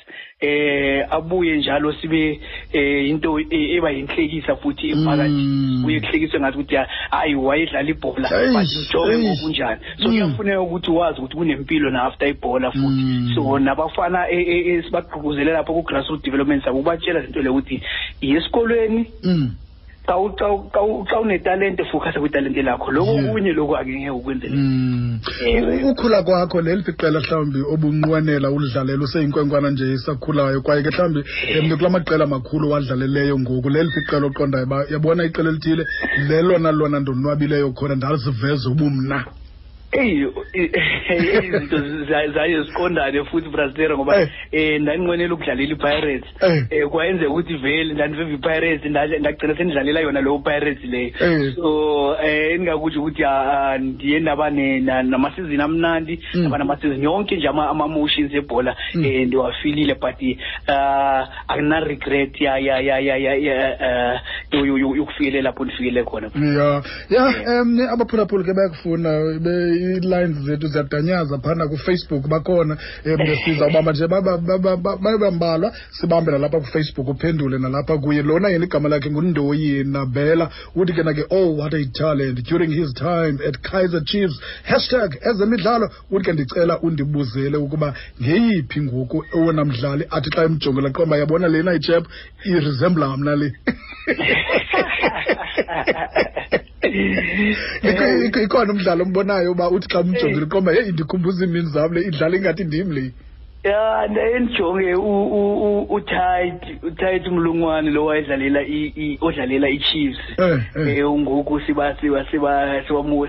Eh 0.45 1.07
abuye 1.11 1.57
njalo 1.57 1.93
sibe 1.93 2.41
eh 2.73 3.09
into 3.09 3.39
e- 3.41 3.77
eba 3.77 3.91
yinhlekisa 3.91 4.57
futhi 4.57 4.91
emphakathini 4.91 5.45
Mm. 5.45 5.85
uye 5.85 6.01
kuhlekiswe 6.01 6.41
ngathi 6.41 6.59
ukuthi 6.59 6.77
hayi 7.11 7.35
wayedlala 7.35 7.91
ibhola 7.91 8.29
eish. 8.61 8.91
ngokunjani 9.25 9.81
so 9.99 10.09
Mm. 10.09 10.11
kuyafuneka 10.11 10.61
ukuthi 10.61 10.91
wazi 10.91 11.19
ukuthi 11.21 11.37
kunempilo 11.37 11.91
na 11.91 12.03
after 12.05 12.29
ibhola 12.29 12.71
futhi 12.71 13.03
Mm. 13.05 13.33
so 13.35 13.59
nabafana 13.59 14.31
e- 14.31 14.43
e- 14.43 14.75
esibagqugquzele 14.79 15.53
lapho 15.53 15.73
ku-grassroot 15.75 16.25
development 16.25 16.65
sabo 16.65 16.79
ubatshela 16.81 17.21
zinto 17.21 17.43
le 17.43 17.49
ukuthi 17.49 17.81
yesikolweni. 18.21 19.07
Xa 20.07 21.21
unetalente 21.21 21.85
focusa 21.85 22.21
kwitalente 22.21 22.63
lakho. 22.63 22.91
Loko 22.91 23.33
kunye 23.33 23.53
lokhu 23.53 23.77
akengeke 23.77 24.11
ukwenzele. 24.11 24.57
Mm. 24.57 25.21
Ukhula 25.85 26.23
kwakho 26.23 26.61
leliphi 26.61 26.91
iqela 26.91 27.21
mhlawumbi 27.21 27.61
obunqwenela 27.73 28.51
ulidlalela 28.51 29.05
useyinkwenkwana 29.05 29.71
nje 29.71 29.93
isakhulayo 29.93 30.61
kwaye 30.61 30.83
ke 30.83 30.91
mhlawumbi 30.91 31.25
mntu 31.63 31.77
kula 31.77 31.91
maqela 31.91 32.27
makhulu 32.27 32.71
wadlaleleyo 32.71 33.39
ngoku. 33.39 33.69
Leliphi 33.71 34.01
iqela 34.01 34.27
oqondayo 34.27 34.65
uba 34.65 34.85
yabona 34.91 35.25
iqela 35.25 35.51
elithile 35.51 35.87
lelona 36.29 36.73
lona 36.73 37.01
ndonwabileyo 37.01 37.73
khona 37.73 37.95
ndaziveza 37.95 38.71
ubumna 38.71 39.25
eyi 40.01 40.27
i- 40.55 40.71
izinto 41.47 41.79
za- 42.09 42.29
zaye 42.35 42.63
ziqondane 42.63 43.25
futhi 43.25 43.49
brastera 43.49 43.95
ngoba 43.97 44.21
Eh. 44.21 44.29
um 44.53 44.83
ndandinqwenela 44.83 45.35
ukudlalela 45.35 45.73
i-pirates 45.73 46.29
Eh. 46.41 46.85
um 46.85 46.91
kwayenzeka 46.91 47.31
ukuthi 47.31 47.55
vele 47.57 47.95
ndandiveva 47.95 48.31
i-pirates 48.33 48.85
nda- 48.91 49.19
ndagcina 49.19 49.57
sendidlalela 49.57 50.01
yona 50.01 50.21
leyo 50.21 50.39
pirates 50.39 50.85
leyo 50.85 51.11
Eh. 51.21 51.55
so 51.55 52.09
um 52.11 52.17
endingakutsho 52.25 53.01
ukuthi 53.01 53.25
ah, 53.25 53.71
ah, 53.73 53.79
ndiye 53.79 54.21
ndaba 54.21 54.51
ne- 54.51 54.81
na- 54.81 55.03
namasizini 55.03 55.63
amnandi 55.63 56.21
Mm. 56.35 56.41
ndaba 56.41 56.59
namasizini 56.59 57.05
yonke 57.05 57.37
nje 57.37 57.49
ama- 57.49 57.69
ama-motions 57.71 58.35
ebhola 58.35 58.77
Mm. 58.95 59.05
um 59.05 59.25
ndiwafilile 59.27 59.95
but 59.95 60.21
um 60.23 61.27
akuna-regret 61.49 62.41
ya 62.41 62.59
ya 62.59 62.81
ya 62.81 62.99
ya 62.99 63.17
ya 63.17 63.35
ya 63.35 64.21
um 64.53 64.67
yokufikelela 64.97 65.43
lapho 65.43 65.65
ndifikele 65.65 66.05
khona 66.05 66.31
ya 66.35 66.83
ya 67.11 67.63
um 67.63 67.81
abaphulaphuli 67.93 68.45
ke 68.45 68.53
bayakufuna 68.55 69.11
be- 69.41 69.84
ii-lines 69.85 70.37
zethu 70.47 70.67
ziyadanyaza 70.67 71.39
phana 71.39 71.69
kufacebook 71.69 72.29
bakhona 72.29 72.77
um 73.07 73.69
ubamba 73.71 73.93
nje 73.93 74.07
baba- 74.07 74.39
baba- 74.39 74.77
baba- 74.77 74.97
babe 74.97 75.19
bambalwa 75.19 75.73
sibambe 75.91 76.33
nalapha 76.33 76.61
kufacebook 76.61 77.09
uphendule 77.09 77.59
nalapha 77.59 77.99
kuye. 77.99 78.23
Lona 78.23 78.49
yena 78.49 78.65
igama 78.65 78.89
lakhe 78.89 79.11
ngundoyi 79.11 79.85
nabela 79.85 80.51
uthi 80.77 80.93
ke 80.93 81.03
nake 81.03 81.25
oh 81.31 81.57
what 81.57 81.75
a 81.75 81.85
talent 81.93 82.43
during 82.49 82.71
his 82.73 82.93
time 82.95 83.39
at 83.49 83.57
kaiser 83.63 84.01
chiefs 84.05 84.41
hashtag 84.65 85.17
ezemidlalo. 85.31 85.91
Uthi 86.11 86.25
ke 86.25 86.33
ndicela 86.33 86.81
undibuzele 86.81 87.57
ukuba 87.57 87.95
ngeyiphi 88.23 88.81
ngoku 88.81 89.25
owona 89.33 89.65
mdlali 89.65 90.05
athi 90.11 90.31
xa 90.31 90.45
emjongela 90.45 90.91
qomba 90.91 91.17
yabona 91.17 91.49
lena 91.49 91.75
ichep 91.75 92.05
iresembla 92.45 93.17
mna 93.17 93.37
le 93.37 93.53
ikhona 98.45 98.73
umdlalo 98.73 99.03
ombonayo 99.05 99.53
uba 99.53 99.71
uthi 99.75 99.89
xa 99.93 100.01
umjongile 100.01 100.47
qomba 100.47 100.73
heyi 100.73 100.93
ndikhumbuza 100.93 101.45
iimini 101.45 101.69
zam 101.75 101.93
le 101.95 102.01
idlala 102.09 102.37
ingathi 102.37 102.65
ndim 102.65 102.89
le 102.97 103.05
ya 103.65 104.07
ndaye 104.11 104.39
ndijonge 104.41 104.95
u- 104.95 105.27
u- 105.27 105.79
u- 105.81 105.95
utit 105.95 106.83
utit 106.83 107.27
mlungwane 107.27 107.91
lo 107.91 108.05
wayedlalela 108.05 108.61
odlalela 109.21 109.69
i-chiefs 109.69 110.19
Eh, 110.39 110.61
eh. 110.77 110.99
eh 110.99 111.05
ngoku 111.11 111.61
siba 111.61 111.97
siba 112.01 112.25
siba 112.31 112.83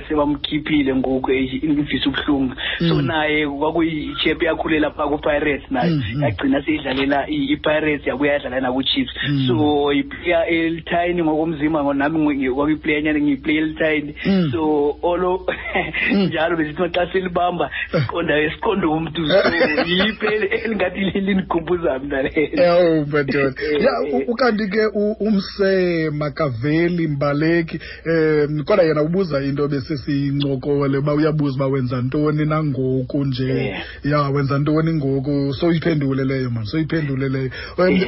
sibamkhiphile 0.07 0.95
ngoku 0.95 1.31
eh, 1.31 1.63
imvisa 1.63 2.09
ubuhlungu 2.09 2.53
so 2.79 2.95
Mm. 2.95 3.05
naye 3.07 3.47
kwakuyi-chep 3.47 4.43
yakhulela 4.43 4.91
phaa 4.91 5.07
ku-pirates 5.07 5.71
naye 5.71 5.89
Mm, 5.89 6.03
mm. 6.15 6.23
yagcina 6.23 6.61
seyidlalela 6.61 7.27
i-pirates 7.29 8.07
yabuya 8.07 8.33
yadlala 8.33 8.59
naku-chiefs 8.61 9.13
so 9.47 9.93
iplayer 9.93 10.45
elitiny 10.49 11.23
ngokomzimba 11.23 11.79
ngo- 11.83 11.93
nami 11.93 12.49
kwakuyiplayer 12.49 13.03
nyane 13.03 13.21
ngiyiplayer 13.21 13.63
elitiny 13.63 14.15
Mm. 14.25 14.49
so 14.51 14.95
olo 15.01 15.45
njalo 16.27 16.55
besithi 16.57 16.81
maxa 16.81 17.07
silibamba 17.11 17.69
siqonda 17.91 18.51
siqonde 18.51 18.85
umntu 18.87 19.27
so 19.27 19.35
elingathi 20.25 20.99
linikhumbuza 20.99 21.99
mna 21.99 22.29
ewu 22.37 23.05
ya 23.85 23.93
ukanti 24.27 24.67
ke 24.67 24.85
umse 25.19 26.09
makaveli 26.09 27.07
mbaleki 27.07 27.79
um 28.05 28.63
kodwa 28.63 28.85
yena 28.85 29.01
ubuza 29.01 29.43
into 29.43 29.67
besesiyincokole 29.67 30.97
uba 30.97 31.13
uyabuza 31.13 31.55
uba 31.55 31.67
wenza 31.67 32.01
ntoni 32.01 32.45
nangoku 32.45 33.25
nje. 33.25 33.49
Eh. 33.49 33.83
ya 34.03 34.21
wenza 34.21 34.59
ntoni 34.59 34.93
ngoku? 34.93 35.53
Soyiphendule 35.53 36.23
leyo 36.23 36.49
mani 36.49 36.67
soyiphendule 36.67 37.29
leyo. 37.29 37.51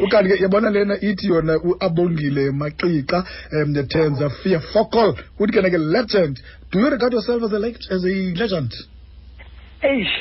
Ukanti 0.03 0.29
ke 0.29 0.43
yabona 0.43 0.69
lena 0.69 1.01
ithi 1.01 1.27
yona 1.27 1.59
uabongile 1.59 2.51
maxixa 2.51 3.23
um 3.51 3.73
tenza 3.87 4.29
fear 4.29 4.61
focal 4.61 5.15
uthi 5.39 5.53
ke 5.53 5.61
nake 5.61 5.77
legend 5.77 6.39
do 6.71 6.79
you 6.79 6.89
regard 6.89 7.13
yourself 7.13 7.43
as 7.43 7.53
a, 7.53 7.93
as 7.95 8.03
a 8.05 8.33
legend 8.35 8.73
eish. 9.81 10.15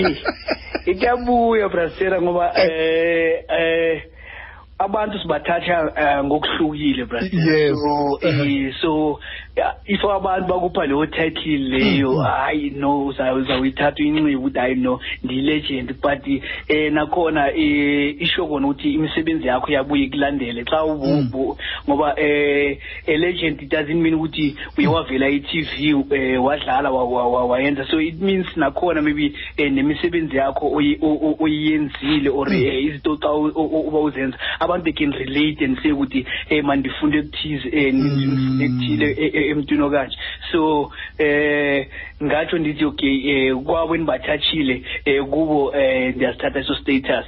Ikuyabuya 0.86 1.68
brastera 1.68 2.22
ngoba 2.22 2.52
eh. 2.56 3.44
eh 3.48 4.02
abantu 4.78 5.18
sibathatha 5.18 5.92
eh, 5.96 6.24
ngokuhlukile 6.24 7.04
brastera 7.04 7.42
Yes. 7.42 8.74
so 8.82 9.20
Uh-huh. 9.56 9.72
eh, 9.86 9.98
so 10.00 10.08
yeah, 10.08 10.14
if 10.14 10.22
abantu 10.22 10.48
bakupha 10.48 10.86
leyo 10.86 11.06
title 11.06 11.58
leyo 11.58 12.12
Mm. 12.12 12.24
hayi 12.24 12.70
no 12.70 13.06
uza- 13.06 13.34
uzawuyithatha 13.34 13.96
uyincike 14.02 14.36
ukuthi 14.36 14.58
hayi 14.58 14.74
no 14.74 15.00
ndiyi-legend 15.24 15.94
but 16.02 16.26
eh 16.68 16.92
nakhona 16.92 17.52
eh 17.56 18.16
isho 18.22 18.46
kona 18.46 18.68
ukuthi 18.68 18.92
imisebenzi 18.94 19.46
yakho 19.48 19.72
yabuye 19.72 20.04
ikulandele 20.04 20.64
xa 20.64 20.84
Mm. 20.86 21.18
ubu 21.18 21.58
ngoba 21.88 22.14
eh 22.20 22.78
a 23.06 23.16
legend 23.16 23.62
it 23.62 23.70
doesn't 23.70 23.94
mean 24.00 24.14
ukuthi 24.14 24.56
uye 24.78 24.86
wavela 24.86 25.28
i-TV 25.28 26.04
eh 26.10 26.44
wadlala 26.44 26.90
wa- 26.90 27.04
wa- 27.04 27.28
wa- 27.28 27.46
wayenza 27.46 27.84
so 27.90 28.00
it 28.00 28.20
means 28.20 28.46
nakhona 28.56 29.02
maybe 29.02 29.32
eh 29.56 29.72
nemisebenzi 29.72 30.36
yakho 30.36 30.66
oyi- 30.70 30.98
o- 31.02 31.18
o- 31.22 31.36
oyiyenzile 31.40 32.30
or 32.30 32.48
Mm. 32.48 32.54
eh, 32.54 32.84
izinto 32.84 33.16
xa 33.16 33.32
u- 33.32 33.52
u- 33.54 33.70
u- 33.80 33.88
uba 33.88 33.98
uzenza 34.00 34.38
abantu 34.60 34.84
they 34.84 34.92
can 34.92 35.12
relate 35.12 35.64
and 35.64 35.82
say 35.82 35.90
ukuthi 35.92 36.26
eh 36.50 36.64
man 36.64 36.78
ndifunde 36.78 37.18
ekuthize 37.18 37.68
eh 37.72 37.94
ndifunde 37.94 38.64
ekuthile 38.64 39.16
eh, 39.50 39.56
eh, 39.56 39.56
emntwini 39.56 39.82
okanje 39.82 40.16
so 40.50 40.90
eh 41.18 41.88
ngatsho 42.22 42.58
ndithi 42.58 42.84
okay 42.84 43.16
eh 43.30 43.56
kwabo 43.64 43.94
um 43.94 44.10
eh 45.04 45.24
kubo 45.30 45.72
eh 45.76 46.14
ndiyasithatha 46.16 46.58
eso 46.60 46.74
status 46.74 47.24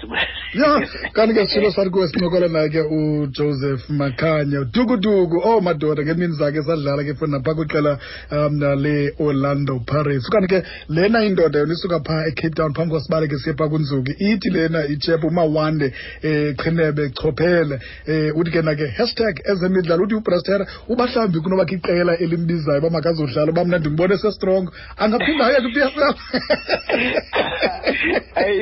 ya 0.54 0.86
kanti 1.14 1.34
ke 1.34 1.46
sitshilo 1.46 1.70
sathi 1.70 1.90
kuwe 1.90 2.08
sincokola 2.08 2.48
naye 2.48 2.68
ke 2.68 2.80
ujoseph 2.80 3.90
makhanya. 3.90 4.64
Dukuduku. 4.64 5.40
Oh 5.44 5.60
madoda 5.60 6.02
ngemini 6.02 6.34
zakhe 6.36 6.62
sadlala 6.62 7.04
ke 7.04 7.14
funa 7.14 7.38
naphaa 7.38 7.54
kwiqela 7.54 7.98
um 8.30 8.60
le-orlando 8.60 9.80
pirates. 9.80 10.28
Okanti 10.28 10.48
ke 10.48 10.62
lena 10.88 11.24
indoda 11.24 11.58
yona 11.58 11.72
isuka 11.72 12.00
phaa 12.00 12.26
ecape 12.26 12.54
town 12.54 12.74
phambi 12.74 12.90
kwasibale 12.90 13.28
ke 13.28 13.38
siye 13.38 13.56
phaa 13.56 13.68
kunzuki. 13.68 14.12
Ithi 14.18 14.50
lena 14.50 14.86
ichep 14.86 15.24
umawande 15.24 15.92
um 16.24 16.54
qhinebe 16.54 17.10
chophele 17.10 17.80
um 18.08 18.40
uthi 18.40 18.50
ke 18.50 18.62
nake 18.62 18.86
hashtag 18.86 19.40
ezemidlalo 19.44 20.04
uthi 20.04 20.14
ubrastera 20.14 20.66
uba 20.88 21.06
mhlawumbi 21.06 21.40
kunobakho 21.40 21.74
iqela 21.74 22.18
elimbizayo 22.18 22.78
uba 22.78 22.90
makazodlala 22.90 23.52
uba 23.52 23.64
mna 23.64 23.78
ndimbone 23.78 24.18
sestrong 24.18 24.68
angaphinda 24.96 25.46
ayeke 25.46 25.80
l 25.80 26.14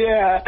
yeah 0.01 0.43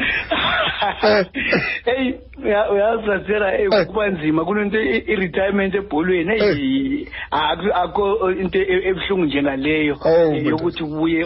hey 1.84 2.14
uya- 2.44 2.70
uyazi 2.72 3.06
rasera 3.06 3.58
eh, 3.58 3.68
Eh. 3.72 3.86
kuba 3.86 4.08
nzima 4.10 4.44
kunento 4.44 4.80
i-retirement 4.82 5.74
ebholweni 5.74 6.34
eyi 6.34 7.08
akho 7.30 8.30
into 8.32 8.58
e- 8.58 8.88
ebuhlungu 8.88 9.24
njengaleyo 9.24 9.96
Oh, 10.04 10.32
eh, 10.34 10.46
yokuthi 10.46 10.82
ubuye 10.82 11.24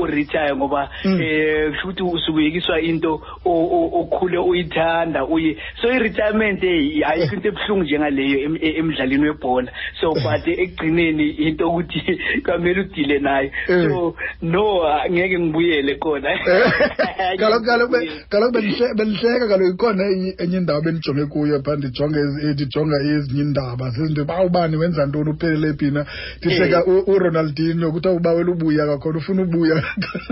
uretire 0.00 0.56
ngoba 0.56 0.88
Mm. 1.04 1.20
eh 1.22 1.70
kusho 1.70 1.88
ukuthi 1.88 2.02
usubuyekiswa 2.02 2.80
into 2.80 3.20
okhule 3.44 4.38
uyithanda 4.38 5.24
uye. 5.24 5.56
So 5.82 5.88
i-retirement 5.88 6.62
eh, 6.64 7.02
ayikho 7.08 7.34
into 7.34 7.48
ebuhlungu 7.48 7.84
njengaleyo 7.84 8.38
em- 8.40 8.58
e- 8.62 8.76
emdlalweni 8.78 9.28
webhola. 9.28 9.72
So 10.00 10.12
but 10.14 10.46
ekugcineni 10.48 11.30
into 11.30 11.68
ukuthi 11.68 12.18
kwamele 12.44 12.80
udile 12.80 13.18
nayo. 13.18 13.50
So 13.88 14.14
no 14.42 14.64
ngeke 15.10 15.38
ngibuyele 15.38 15.94
khona. 15.98 16.30
Kaloku 17.38 17.64
kaloku 17.66 17.92
be- 17.92 18.10
kaloku 18.30 18.52
bendihle- 18.52 18.94
bendihleka 18.96 19.48
kaloku 19.48 19.70
ikhona 19.74 20.04
enye- 20.04 20.34
enye 20.38 20.56
indawo 20.58 20.80
bendijonge 20.80 21.26
kuyo 21.26 21.62
phaa 21.62 21.76
ndijonge 21.76 22.18
ezi- 22.18 22.52
ndijonga 22.54 22.96
ezinye 23.02 23.42
iindaba 23.42 23.90
zizinto 23.90 24.22
uba 24.22 24.44
ubani 24.44 24.76
wenza 24.76 25.06
ntoni? 25.06 25.30
Uphelele 25.30 25.72
phi 25.78 25.90
na? 25.90 26.06
Ndihleka 26.38 26.78
Eh. 26.78 26.88
u- 26.88 27.04
uronaldinho 27.12 27.92
kuthiwa 27.92 28.14
ubawela 28.14 28.50
ubuya 28.52 28.86
kwakhona 28.86 29.18
ufuna 29.18 29.42
ubuya. 29.42 29.82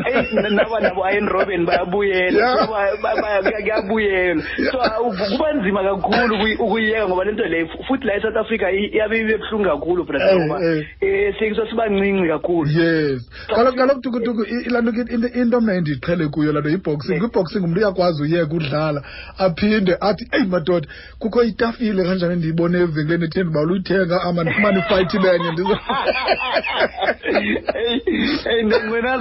Eyi, 0.07 0.51
naba 0.51 0.81
nabo 0.81 1.05
ayen 1.05 1.29
robin 1.29 1.67
bayabuyela. 1.67 2.39
Yeah. 2.39 2.59
So, 2.59 2.67
ba- 2.73 2.97
ba- 3.03 3.17
ba- 3.23 3.43
kuya- 3.43 3.83
kuyabuyelwa 3.83 4.43
so 4.73 4.79
uh, 4.79 5.15
kuba 5.31 5.53
nzima 5.53 5.83
kakhulu 5.83 6.35
ukuyi- 6.37 6.57
ukuyiyeka 6.59 7.09
ngoba 7.09 7.25
lento 7.25 7.45
leyo 7.45 7.67
fu- 7.69 7.85
futhi 7.85 8.07
la 8.07 8.17
e-south 8.17 8.37
africa 8.37 8.67
i- 8.73 8.91
iyabe 8.95 9.21
ibe 9.21 9.37
buhlungu 9.39 9.65
kakhulu 9.65 10.05
brother 10.05 10.29
Eh, 10.29 10.37
ngoba 10.47 10.65
eh. 10.65 10.87
um 11.03 11.35
sikiswa 11.39 11.71
sibancinci 11.71 12.29
kakhulu. 12.29 12.71
Yes. 12.71 13.31
Kaloku 13.47 13.76
kaloku 13.76 14.00
tukutuku 14.00 14.43
i- 14.45 14.71
laa 14.71 14.81
nto 14.81 14.91
into- 14.91 15.61
mna 15.61 15.75
endiyiqhele 15.75 16.29
kuyo 16.29 16.53
laa 16.53 16.61
nto 16.61 16.71
yiboxing 16.71 17.19
kwiboxing 17.19 17.59
umntu 17.64 17.81
uyakwazi 17.81 18.23
uyeka 18.23 18.55
udlala 18.55 19.03
aphinde 19.38 19.97
athi 20.00 20.25
eyi 20.33 20.47
madoda 20.47 20.87
kukho 21.19 21.43
itafile 21.43 22.05
kanjani 22.05 22.33
endiyibone 22.33 22.79
evenkileni 22.79 23.25
etheni 23.25 23.49
uba 23.49 23.62
luyithenga 23.62 24.23
ama 24.23 24.43
ndifumane 24.45 24.79
ifayithi 24.79 25.19
benye 25.19 25.53
ndizo 25.53 25.79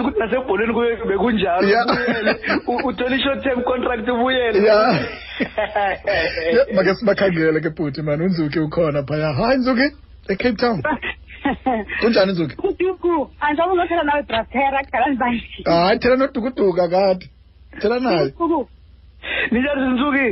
ukuthi 0.02 0.20
nasebholweni 0.20 0.74
kuye 0.74 0.96
bekunjalo. 1.08 1.68
I-short 3.16 3.44
term 3.44 3.62
contract 3.64 4.10
ubuyele. 4.10 4.68
Ya 4.68 5.00
make 6.76 6.94
sibakhangele 6.96 7.60
ke 7.62 7.70
bhuti 7.70 8.02
mani 8.02 8.24
unzuki 8.24 8.60
ukhona 8.60 9.04
phaya. 9.04 9.34
Hayi 9.34 9.58
nzuki 9.58 9.96
ecape 10.30 10.56
town. 10.58 10.82
Kunjani 12.02 12.32
nzuki 12.32 12.56
kuduku 13.14 13.32
andizabe 13.40 13.72
uzothetha 13.72 14.04
nawe 14.04 14.22
bratera 14.24 14.84
kudala 14.84 15.08
ndibayithi 15.08 15.64
hayi 15.66 16.00
thela 16.00 16.16
nodukuduka 16.16 16.88
kade. 16.88 17.30
Thela 17.80 18.00
naye. 18.00 18.30
Kuku 18.30 18.68
ninjani 19.52 19.82
zinsuki 19.82 20.28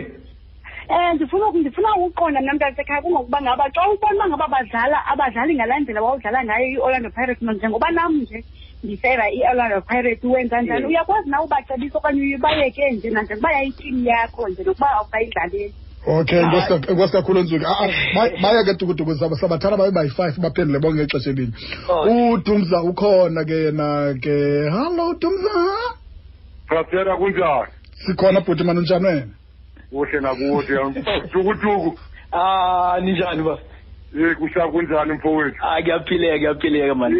um 0.89 1.15
ndifuna 1.15 1.51
ndifuna 1.51 1.95
ukuqonda 1.95 2.41
mna 2.41 2.53
mntasekhaya 2.53 3.01
kungokuba 3.01 3.41
ngaba 3.41 3.69
xa 3.69 3.89
ubona 3.89 4.15
uba 4.15 4.27
ngaba 4.27 4.47
badlala 4.47 5.05
abadlali 5.05 5.55
ngalaa 5.55 5.79
ndlela 5.79 6.01
wawudlala 6.01 6.43
ngayo 6.43 6.65
i-orlando 6.67 7.09
pirates 7.09 7.41
mna 7.41 7.53
njengoba 7.53 7.91
nam 7.91 8.13
nje 8.21 8.43
ndifera 8.83 9.31
i-orlando 9.31 9.81
pirates 9.81 10.23
wenza 10.23 10.61
njani? 10.61 10.83
Mm. 10.83 10.89
uyakwazi 10.89 11.29
na 11.29 11.41
ubacebisa 11.41 11.97
okanye 11.97 12.35
ubayeke 12.35 12.91
nje 12.91 13.09
nanjengoba 13.09 13.51
yayitimu 13.51 14.05
yakho 14.05 14.49
nje 14.49 14.63
nokuba 14.63 14.91
awusayidlaleli 14.91 15.73
okay 16.07 16.41
nkosi 16.45 16.67
kak- 16.67 16.89
nkosi 16.91 17.11
kakhulu 17.13 17.39
Ah, 17.65 17.83
ah, 17.83 18.29
ke 18.65 18.73
dukuduku 18.73 19.15
saba 19.15 19.35
sabathala 19.35 19.77
babe 19.77 19.91
bayi-five 19.93 20.39
baphendule 20.41 20.79
bonke 20.79 20.97
ngexesha 20.97 21.29
elini 21.29 21.53
udumza 22.33 22.81
ukhona 22.83 23.45
ke 23.45 23.53
yena 23.65 24.13
ke 24.21 24.69
hallo 24.69 25.13
dumza 25.21 25.53
Brasera 26.69 27.17
kunjani? 27.17 27.71
sikhona 28.05 28.41
bhuti 28.41 28.63
mani 28.63 28.79
unjani 28.79 29.05
wena 29.05 29.27
Kuhle 29.91 30.19
nakuhle 30.21 30.77
Tukutuku. 31.31 31.99
ah 32.31 32.99
ninjani 33.01 33.43
ba 33.43 33.57
Eh 34.15 34.35
kusha 34.35 34.67
kunjani 34.67 35.13
mfowethu? 35.13 35.57
ah 35.63 35.81
kuyaphileka 35.81 36.37
kuyaphileka 36.39 36.95
mani 36.95 37.15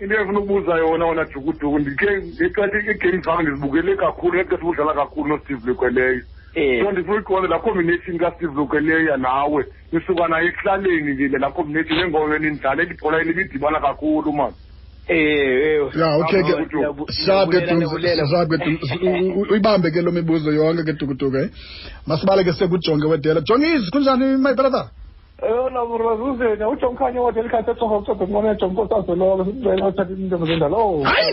Into 0.00 0.14
efuna 0.14 0.38
ukubuza 0.40 0.74
yona 0.78 1.04
wona 1.06 1.24
jukuduku 1.24 1.78
ndike 1.78 2.06
ngexesha 2.06 2.78
igame 2.90 3.20
zami 3.24 3.42
ndizibukele 3.42 3.96
kakhulu 3.96 4.38
ngexesha 4.38 4.66
udlala 4.66 4.94
kakhulu 4.94 5.40
Lukweleyo. 5.66 6.12
eh 6.12 6.22
So 6.54 6.92
ndifuna 6.92 7.20
ukuqonda 7.20 7.48
la 7.48 7.58
combination 7.58 8.18
kaSteve 8.18 8.54
Lukweleyo 8.54 9.16
nawe. 9.16 9.64
Nisuka 9.92 10.28
nayo 10.28 10.48
ekuhlaleni 10.48 11.14
nje 11.14 11.38
la 11.38 11.50
combination 11.50 11.98
engoyo 11.98 12.38
nidlala 12.38 12.82
ibhola 12.82 13.20
elibidibana 13.20 13.80
kakhulu 13.80 14.32
man. 14.32 14.52
eh 15.08 15.80
ya 15.96 16.16
okay 16.20 16.42
ke. 16.42 16.52
Ndiyabu- 16.52 17.06
sharp 17.12 17.50
ke 17.50 17.60
ndiyabulela, 17.60 18.16
Dumza, 18.16 18.36
sharp 18.36 18.48
ke 18.50 18.56
Dumza. 18.58 18.94
U- 19.02 19.38
u- 19.40 19.46
uyibambe 19.50 19.90
ke 19.90 20.02
lo 20.02 20.12
mibuzo 20.12 20.52
yonke 20.52 20.84
ke 20.84 20.92
dukuduku 20.92 21.36
eh? 21.36 21.48
Masibale 22.06 22.44
ke 22.44 22.52
sekujonge 22.52 23.06
wedela. 23.06 23.40
Jongisi 23.40 23.90
kunjani 23.90 24.36
my 24.36 24.52
brother? 24.54 24.90
Eyona 25.42 25.80
razuzeni 26.04 26.64
ujonge 26.64 26.86
ukhanye 26.86 27.18
wathi 27.18 27.38
elikhathi 27.38 27.70
ecofa 27.70 27.96
ucofa 27.96 28.24
ngibona 28.24 28.50
ejonge 28.50 28.80
inkosi 28.80 28.94
azoloko 28.94 29.44
sibuzela 29.44 29.86
othatha 29.86 30.12
into 30.12 30.36
zendala 30.46 30.76
o 30.76 31.02
Hayi! 31.02 31.32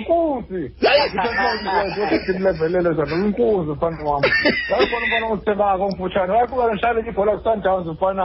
nkosi 0.00 0.60
ndilevelele 2.28 2.92
zona 2.92 3.14
inkuzi 3.14 3.70
mfana 3.70 4.04
wam 4.08 4.22
yayibona 4.70 5.04
umfana 5.04 5.26
usebako 5.34 5.84
omfutshane 5.84 6.32
wayefuka 6.32 6.68
ndishayele 6.68 7.00
ibhola 7.08 7.32
ku-sundowns 7.36 7.86
mfana 7.86 8.24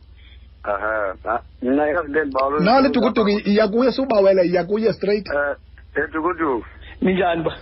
Aha. 0.63 1.41
Mina 1.61 1.87
yakulen 1.87 2.31
bawlo. 2.31 2.59
nale 2.59 2.89
dukuduku 2.89 3.29
iyakuye 3.29 3.91
subawela 3.91 4.43
iyakuye 4.43 4.93
straight 4.93 5.27
Eh, 5.27 5.55
edukudu. 6.03 6.63
ninjani 7.01 7.43
ba 7.43 7.53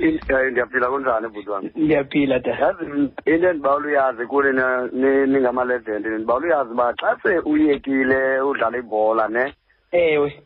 Eh, 0.00 0.50
ndiyaphila 0.50 0.88
kunjani 0.90 1.28
bhuti 1.28 1.50
wami? 1.50 1.70
ndiyaphila 1.76 2.38
da 2.38 2.50
Yazi 2.50 2.84
into 3.26 3.48
endibawula 3.48 3.86
uyazi 3.88 4.26
kuni 4.26 4.52
na- 4.52 4.88
ni- 4.92 5.26
ningama-legend 5.26 6.06
ndibawula 6.06 6.46
uyazi 6.46 6.70
uba 6.72 6.92
xa 6.94 7.16
se 7.22 7.38
uyekile 7.38 8.40
udlala 8.40 8.78
ibhola 8.78 9.28
ne 9.28 9.54
ewe 9.92 10.42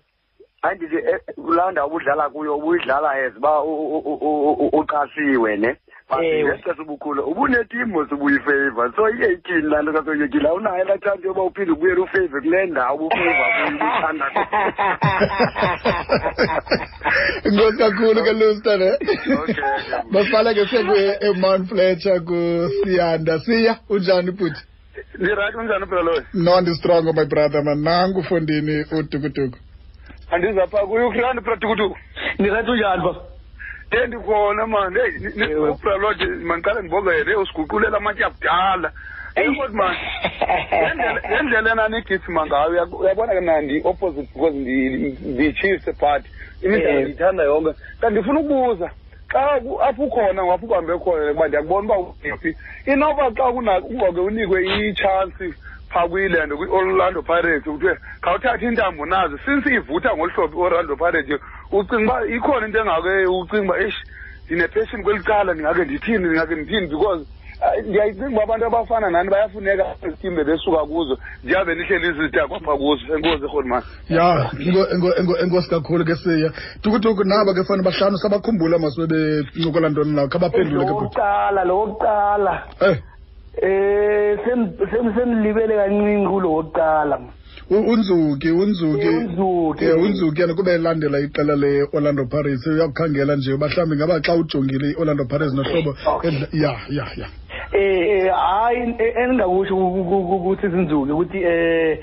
hayi 0.63 0.77
ndithi 0.77 0.97
eh, 0.97 1.21
kulaa 1.37 1.71
ndawo 1.71 1.89
ubudlala 1.89 2.29
kuyo 2.29 2.57
ubuyidlala 2.57 3.11
as 3.11 3.37
uba 3.37 3.63
u- 3.63 3.97
u- 3.97 4.19
u- 4.21 4.53
u- 4.53 4.79
uqashiwe 4.81 5.57
ne 5.57 5.77
but 6.09 6.21
Ewe. 6.25 6.45
ngexesha 6.45 6.83
ubukhulu 6.83 7.23
ubunetimu 7.31 7.99
ubuyifeva 7.99 8.93
so 8.97 9.09
iye 9.11 9.33
ithini 9.33 9.63
laa 9.63 9.83
nto 9.83 9.93
kasoyekile? 9.93 10.49
Awunayo 10.49 10.85
laa 10.85 10.99
chanti 10.99 11.27
yoba 11.27 11.43
uphinde 11.43 11.73
ubuyele 11.73 12.01
ufave 12.01 12.29
kule 12.29 12.67
ndawo 12.67 13.07
ubufeva 13.07 13.45
kuyo 13.55 13.67
ubuyithanda 13.69 14.27
inkosi 17.45 17.79
kakhulu 17.79 18.23
ke 18.25 18.33
lusta 18.33 18.77
ne? 18.77 18.91
Okay, 18.93 19.35
okay. 19.35 19.55
masibale 20.11 20.55
ke 20.55 20.65
seku-emount 20.67 21.69
fletcher 21.69 22.21
kusiyanda. 22.25 23.39
Siya 23.41 23.77
unjani 23.89 24.31
bhuti 24.31 24.61
Ndirathi 25.19 25.57
kunjani 25.57 25.87
phela 25.87 26.03
loyo? 26.03 26.23
no 26.35 26.61
ndistrongo 26.61 27.13
my 27.13 27.25
brother 27.25 27.63
man. 27.65 27.79
Nangu 27.83 28.19
ufundini 28.21 28.85
udukuduku. 28.93 29.59
Andiza 30.31 30.67
pha 30.67 30.87
kuyo 30.87 31.09
ukrani 31.09 31.41
phela 31.41 31.57
tukutuku. 31.57 31.97
ndirathi 32.39 32.71
unjani 32.71 33.03
ba 33.03 33.15
endikhona 34.03 34.67
mani 34.67 35.01
heyi 35.01 35.51
Ewe. 35.53 35.71
ubralode 35.71 36.27
mandiqale 36.27 36.81
ndibongele 36.81 37.35
usiguqulela 37.37 37.97
amatye 37.97 38.25
akudala 38.25 38.93
eyikoti 39.35 39.75
mani 39.75 39.99
ngendlela- 40.73 41.23
ngendlela 41.29 41.73
enanigijima 41.73 42.47
ngayo 42.47 42.71
uya- 42.71 42.99
uyabona 43.01 43.33
ke 43.35 43.41
mna 43.41 43.61
ndi-opposite 43.61 44.29
because 44.35 44.57
ndi- 44.57 45.17
ndi-chiefs 45.35 45.87
but 46.01 46.23
imidlalo 46.63 46.91
Ewe. 46.93 47.03
ndiyithanda 47.03 47.43
yonke 47.45 47.73
kanti 48.01 48.15
ndifuna 48.19 48.41
ukubuza 48.41 48.91
xa 49.33 49.61
ku- 49.61 49.83
apho 49.83 50.03
ukhona 50.03 50.45
ngapho 50.45 50.65
ukuhambe 50.67 50.99
khona 50.99 51.31
uba 51.33 51.49
ndiyakubona 51.49 51.99
uba 51.99 51.99
uphi 52.35 52.57
inoba 52.87 53.31
xa 53.37 53.53
kuna- 53.53 53.81
kungoke 53.81 54.21
unikwe 54.21 54.59
itshansi 54.89 55.55
phaa 55.95 56.09
kuyilando 56.09 56.57
kwi-orlando 56.57 57.23
pirates 57.23 57.63
kuthiwe 57.65 57.95
khawuthathe 58.21 58.67
intambo 58.67 59.07
nazo. 59.07 59.39
Since 59.45 59.71
ivutha 59.75 60.11
ngolu 60.17 60.33
hlobo 60.35 60.57
i-orlando 60.59 60.97
pirates 60.97 61.41
ucinga 61.73 62.13
uba 62.13 62.27
ikhona 62.37 62.67
into 62.67 62.79
engake 62.81 63.27
ucinga 63.27 63.63
uba 63.73 63.79
eish 63.79 63.99
ndinepeshini 64.47 65.03
kweli 65.03 65.23
cala 65.23 65.55
ndingake 65.55 65.85
ndithini 65.85 66.19
ndingake 66.19 66.55
ndithini 66.55 66.87
because 66.87 67.27
ah, 67.63 67.81
ndiyayicinga 67.83 68.29
uba 68.29 68.43
abantu 68.43 68.67
abafana 68.67 69.11
nani 69.11 69.31
bayafuneka 69.31 69.85
ezi 70.03 70.17
tim 70.17 70.37
bebesuka 70.37 70.79
kuzo 70.87 71.19
ndiyabe 71.45 71.75
nihleli 71.75 72.09
izitakwa 72.09 72.61
phaa 72.61 72.77
kuzo 72.77 73.15
enkosi 73.17 73.43
rhulumani 73.53 73.85
ya 74.09 74.51
enko- 74.53 74.89
enko- 74.95 75.17
enko- 75.21 75.39
enkosi 75.43 75.71
kakhulu 75.71 76.05
ke 76.05 76.15
siya. 76.17 76.53
Tukutuku 76.83 77.25
naba 77.25 77.55
ke 77.55 77.65
fana 77.65 77.83
bahlanu 77.83 78.17
sabakhumbula 78.19 78.79
masibe 78.79 79.43
bencokola 79.55 79.89
ntoni 79.89 80.13
nawo 80.13 80.29
khabaphendule 80.29 80.85
ke 80.85 80.93
bhuti 80.93 81.17
lowokuqala 81.19 81.65
lowokuqala 81.65 82.63
Eh, 82.81 82.97
eh 83.63 84.39
sem- 84.45 84.73
sem- 84.91 85.15
semlibele 85.15 85.75
kancinci 85.77 86.27
kulo 86.29 86.49
wokuqala 86.53 87.19
unzuki 87.71 88.51
unzuki 88.51 89.09
unzuki 89.09 89.85
Eh, 89.85 89.97
unzuki 90.03 90.41
yena 90.41 90.55
kube 90.55 90.75
elandela 90.75 91.19
iqela 91.21 91.57
le-orlando 91.57 92.25
pirates 92.27 92.67
uyakukhangela 92.67 93.37
nje 93.37 93.53
uba 93.53 93.69
mhlawumbi 93.69 93.97
ngaba 93.97 94.21
xa 94.21 94.35
ujongile 94.35 94.91
i-orlando 94.91 95.25
pirates 95.25 95.55
nohlobo 95.55 95.95
ya 96.53 96.73
ya 96.91 97.07
ya 97.17 97.29
eh 97.73 98.27
eh 98.27 98.33
hayi 98.33 98.95
eh, 98.99 99.15
engingakusho 99.17 99.75
ku- 99.77 100.05
ku- 100.05 100.25
ku- 100.29 100.37
ukuthi 100.37 100.67
izinzuki 100.67 101.13
ukuthi 101.13 101.39
eh 101.43 101.99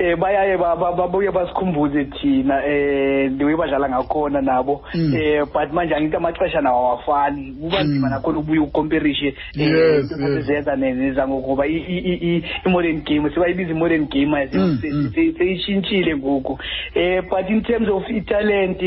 eh 0.00 0.16
bayaye 0.16 0.56
ba- 0.56 0.76
ba- 0.76 0.92
babuye 0.96 1.30
basikhumbuze 1.30 2.04
thina 2.04 2.64
eh 2.66 3.28
the 3.36 3.44
way 3.44 3.54
badlala 3.56 3.88
ngakhona 3.88 4.40
nabo 4.40 4.80
Mm. 4.94 5.14
eh 5.14 5.44
but 5.52 5.72
manje 5.72 5.94
angithi 5.94 6.16
amaxesha 6.16 6.60
nawo 6.60 6.78
awafani 6.88 7.52
kuba 7.60 7.82
nzima 7.84 8.06
Mm. 8.08 8.12
nakhona 8.14 8.38
ukubuye 8.38 8.60
ukomperishe 8.60 9.34
Yes, 9.54 10.10
yes. 10.10 10.46
zenza 10.46 10.76
nezangokuba 10.76 11.66
i-modern 11.66 13.00
game 13.04 13.30
sebayibiza 13.30 13.70
i-modern 13.70 14.06
game 14.08 14.48
Mm, 14.52 14.78
mm. 14.84 15.12
seyishintshile 15.38 16.16
ngoku 16.16 16.58
eh 16.94 17.22
but 17.30 17.48
in 17.50 17.62
terms 17.62 17.88
of 17.88 18.08
italent 18.10 18.80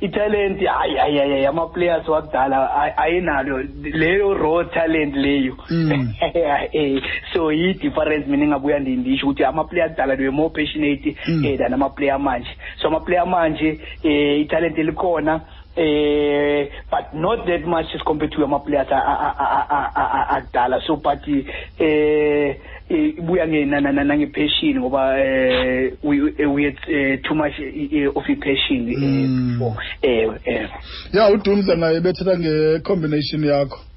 italent 0.00 0.60
hayi 0.64 0.96
hayi 0.96 1.18
hayi 1.18 1.46
ama-players 1.46 2.08
wakudala 2.08 2.70
ay- 2.76 2.92
ayenalo 2.96 3.62
leyo 3.82 4.34
raw 4.34 4.64
talent 4.64 5.16
leyo 5.16 5.56
Mm. 5.70 6.08
eh 6.72 7.02
so 7.32 7.52
yi-difference 7.52 8.26
mina 8.30 8.44
engabuya 8.44 8.78
ndi- 8.78 8.96
ndisho 8.98 9.26
ukuthi 9.26 9.44
ama-player 9.44 9.86
akudala 9.90 10.16
they 10.16 10.26
were 10.26 10.36
more 10.36 10.50
passionate 10.60 11.16
Mm. 11.28 11.44
eh 11.44 11.56
than 11.58 11.74
ama-player 11.74 12.18
manje 12.18 12.50
so 12.80 12.88
ama-player 12.88 13.26
manje 13.26 13.80
eh 14.04 14.40
italent 14.40 14.78
elikhona 14.78 15.40
eh 15.76 16.68
but 16.90 17.12
not 17.14 17.46
that 17.46 17.64
much 17.64 17.94
as 17.94 18.02
compared 18.02 18.32
to 18.32 18.44
ama-players 18.44 18.88
a- 18.90 18.94
a- 18.94 19.34
a- 19.38 19.66
a- 19.70 19.90
a- 19.94 20.10
a- 20.18 20.28
akudala 20.36 20.80
so 20.86 20.96
but 20.96 21.26
eh 21.28 22.56
eh, 22.88 23.14
ibuya 23.18 23.46
nge- 23.46 23.66
na- 23.66 23.80
na- 23.80 23.92
na- 23.92 24.04
nange-passion 24.04 24.78
ngoba 24.80 25.18
eh 25.20 25.92
we 26.02 26.20
we 26.46 26.64
had 26.64 26.78
eh, 26.88 27.18
too 27.22 27.34
much 27.34 27.54
eh, 27.60 28.08
of 28.14 28.28
i-passion 28.28 28.88
eh, 28.88 28.98
Mm. 28.98 29.58
before. 29.58 29.76
eh 30.02 30.28
eh 30.44 30.68
ya 31.12 31.30
udumza 31.30 31.76
naye 31.76 32.00
bethetha 32.00 32.38
ngecombination 32.38 33.44
yakho 33.44 33.78
eh 33.78 33.78
u- 33.78 33.78
u- 33.78 33.80
eh, 33.80 33.89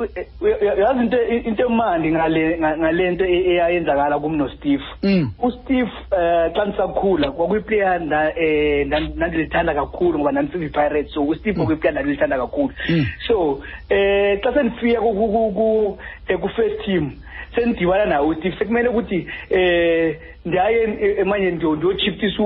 yazi 0.00 1.00
into 1.02 1.18
into 1.48 1.64
emandi 1.66 2.10
ngale 2.12 2.58
nga- 2.58 2.76
ngale 2.78 3.10
nto 3.10 3.24
e- 3.24 3.44
eyayenzakala 3.50 4.18
kum 4.18 4.36
no-steve 4.36 4.82
Mm. 5.02 5.30
usteve 5.42 5.90
eh 6.12 6.52
xa 6.54 6.64
ndisakhula 6.64 7.30
kwakuyiplayer 7.30 8.00
nda- 8.00 8.32
eh, 8.36 8.86
ndan- 8.86 9.12
ndandilithanda 9.16 9.74
kakhulu 9.74 10.18
ngoba 10.18 10.32
ndandisiva 10.32 10.64
i-pirates 10.64 11.12
so 11.14 11.22
usteve 11.22 11.56
kwakuyiplayer 11.56 11.92
ndandilithanda 11.92 12.38
kakhulu 12.38 12.72
Mm. 12.88 13.06
so 13.26 13.60
eh 13.88 14.40
xa 14.42 14.52
sendifika 14.54 15.00
ku- 15.00 15.14
ku- 15.14 15.52
ku- 15.52 15.98
eh, 16.28 16.38
ku-first 16.38 16.84
team 16.84 17.12
sendidibana 17.54 18.04
naye 18.06 18.26
usteve 18.26 18.56
sekumele 18.58 18.88
ukuthi 18.88 19.26
eh 19.50 20.16
ndiyaye 20.46 20.82
eh, 21.00 21.18
emanye 21.18 21.50
ndio 21.50 21.76
ndiyochiftisa 21.76 22.42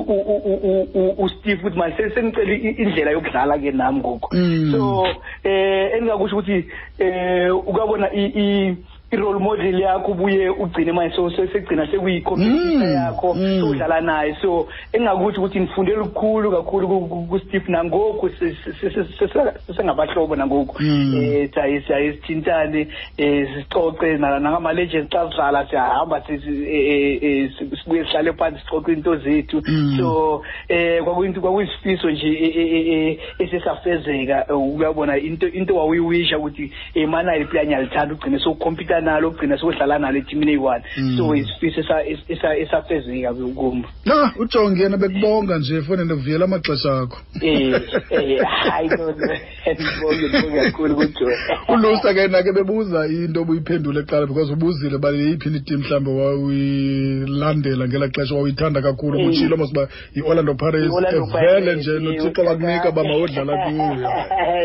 usteve 1.19 1.61
ukuthi 1.61 1.79
manje 1.79 1.97
se- 1.97 2.11
sengicela 2.11 2.53
indlela 2.55 3.11
yokudlala 3.11 3.59
ke 3.59 3.71
nami 3.71 3.99
ngoku 3.99 4.29
Mm. 4.37 4.73
so 4.73 5.07
eh 5.45 5.91
engingakusho 5.95 6.37
ukuthi 6.37 6.65
eh 6.99 7.57
ukabona 7.67 8.09
i 8.15 8.75
i-role 9.11 9.39
model 9.39 9.81
yakho 9.81 10.13
ubuye 10.13 10.49
ugcine 10.49 10.93
manje 10.93 11.17
so 11.17 11.31
segcina 11.31 11.87
sekuyikhompetisa 11.87 12.85
Mm, 12.85 12.95
yakho 12.95 13.35
mm. 13.35 13.61
sodlala 13.61 14.01
naye 14.01 14.37
so 14.43 14.69
engingakuthi 14.93 15.39
ukuthi 15.39 15.61
ngifunde 15.61 15.93
lukhulu 15.93 16.51
kakhulu 16.51 16.89
ku- 16.89 17.09
ku- 17.09 17.27
ku-steve 17.31 17.69
nangoku 17.73 18.29
se- 18.29 18.57
se- 18.65 18.73
se- 18.81 18.91
se- 18.91 19.29
se- 19.29 19.53
sesengabahlobo 19.67 20.37
nangoku 20.37 20.77
Mm. 20.83 21.15
eh 21.15 21.51
siyaye 21.55 21.81
siyaye 21.81 22.13
sithintane 22.13 22.89
eh 23.19 23.49
sicoce 23.55 24.17
na- 24.19 24.41
nangama-legends 24.41 25.11
xa 25.13 25.31
sidlala 25.31 25.67
siyahamba 25.67 26.21
si- 26.27 26.39
si- 26.39 26.65
eh, 26.67 26.87
eh, 26.91 27.19
eh, 27.23 27.51
si- 27.59 27.77
sibuye 27.77 28.05
sihlale 28.05 28.33
phansi 28.33 28.61
sicoce 28.65 28.93
into 28.93 29.17
zethu 29.17 29.63
Mm. 29.69 29.97
so 29.99 30.43
eh 30.69 31.03
kwakuyinto 31.05 31.41
kwakuyisifiso 31.41 32.11
nje 32.11 32.29
eh, 32.29 32.57
eh, 32.57 32.89
eh, 32.89 33.19
esesafezeka 33.39 34.47
eh, 34.51 34.59
uyabona 34.59 35.19
into 35.19 35.77
wawuyiwisha 35.77 36.39
ukuthi 36.39 36.73
eh 36.95 37.09
mana 37.09 37.37
iplayer 37.37 37.67
ngiyalithanda 37.67 38.15
ugcine 38.15 38.39
sokukhompyuta 38.39 39.04
nalo 39.05 39.29
ugcine 39.29 39.57
sokudlala 39.59 39.99
nalo 39.99 40.19
etimini 40.19 40.53
eyi-one. 40.53 40.85
Mm. 40.99 41.17
so 41.17 41.35
isifiso 41.35 41.81
esa- 41.81 42.05
esa- 42.29 42.57
esafezeka 42.57 43.35
kum 43.35 43.85
na 44.05 44.33
ujonge 44.39 44.83
yena 44.83 44.97
bekubonga 44.97 45.59
nje 45.59 45.83
fone 45.83 46.05
ndikuvuyela 46.05 46.45
amaxesha 46.45 46.93
akho. 47.01 47.19
Eh 47.41 47.81
eh 48.11 48.41
hayi 48.45 48.89
no 48.89 48.97
no 48.97 49.13
ndibonge 49.13 50.29
ndibonge 50.29 50.61
kakhulu 50.65 50.95
kujo 50.97 51.27
ulusa 51.69 52.15
ke 52.15 52.29
nake 52.29 52.53
bebuza 52.53 53.07
into 53.07 53.41
obuyiphendule 53.43 54.01
kuqala 54.03 54.27
because 54.27 54.53
ubuzile 54.53 54.97
uba 54.97 55.11
yeyiphi 55.11 55.51
na 55.51 55.57
itim 55.57 55.79
mhlawumbi 55.81 56.11
wawuyilandela 56.11 57.89
ngelaa 57.89 58.09
xesha 58.09 58.35
wawuyithanda 58.35 58.83
kakhulu. 58.83 59.19
Mm. 59.19 59.27
kutshilo 59.27 59.57
mos 59.57 59.71
uba 59.71 59.89
yi-orlando 60.15 60.55
pirates 60.55 60.91
I-Orlando 60.91 61.27
evele 61.27 61.33
Pirates, 61.33 61.77
nje 61.77 61.91
eh, 61.97 62.03
nothixo 62.03 62.43
wakunika 62.45 62.89
uba 62.89 63.05
mawudlala 63.05 63.53
kuyo. 63.65 64.11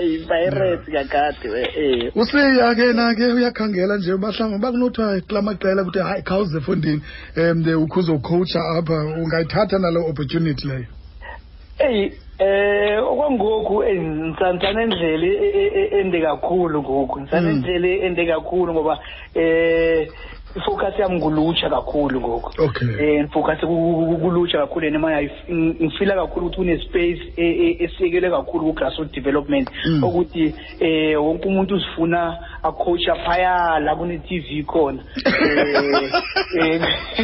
I-pirates 0.02 0.86
kakade 0.93 1.49
we, 1.49 1.62
eh. 1.62 2.12
Usiya 2.15 2.75
ke 2.75 2.93
nake 2.93 3.25
uyakhangela 3.25 3.97
nje 3.97 4.13
bahlanga 4.19 4.58
bakunothiwa 4.58 5.21
kula 5.27 5.41
maqela 5.41 5.82
ukuthi 5.82 5.99
hayi 5.99 6.21
khawuze 6.23 6.58
efondini 6.58 7.01
um 7.38 7.84
ukhuze 7.84 8.12
ukhowutsha 8.12 8.60
apha. 8.77 8.93
Ungayithatha 9.17 9.79
nalo 9.79 10.10
opportunity 10.10 10.67
leyo? 10.67 10.86
Eyi 11.79 12.12
eh 12.39 12.99
okwangoku 13.03 13.84
eh, 13.84 14.01
ngisantsana 14.01 14.84
endlela 14.84 15.25
e- 15.25 15.51
e- 15.60 15.71
e- 15.79 15.99
ende 15.99 16.21
kakhulu 16.21 16.82
ngoku. 16.84 17.21
Ngisana 17.21 17.49
Mm. 17.49 17.55
endlela 17.55 17.88
ende 18.05 18.25
kakhulu 18.25 18.73
ngoba 18.73 18.99
eh 19.36 20.08
ifocus 20.55 20.99
yami 20.99 21.19
ngulutsha 21.19 21.69
kakhulu 21.69 22.19
ngoku. 22.21 22.51
Eh 22.99 23.23
ngifocus 23.23 23.60
ku- 23.62 23.67
ku- 23.67 24.05
ku- 24.10 24.17
kulutsha 24.17 24.58
kakhulu 24.58 24.88
and 24.88 24.97
manje 24.97 25.32
ngifila 25.51 26.15
kakhulu 26.15 26.47
ukuthi 26.47 26.62
une 26.62 26.79
space 26.79 27.21
esiyekelwe 27.38 28.29
kakhulu 28.32 28.65
ku 28.65 28.73
grassroots 28.73 29.13
development 29.13 29.69
ukuthi 30.03 30.53
eh 30.79 31.15
wonke 31.21 31.47
umuntu 31.47 31.75
uzifuna 31.75 32.38
acoacha 32.63 33.15
phaya 33.26 33.80
la 33.80 33.95
kune 33.95 34.17
TV 34.19 34.63
khona. 34.65 35.04
Eh 35.26 36.12
eh 36.62 36.82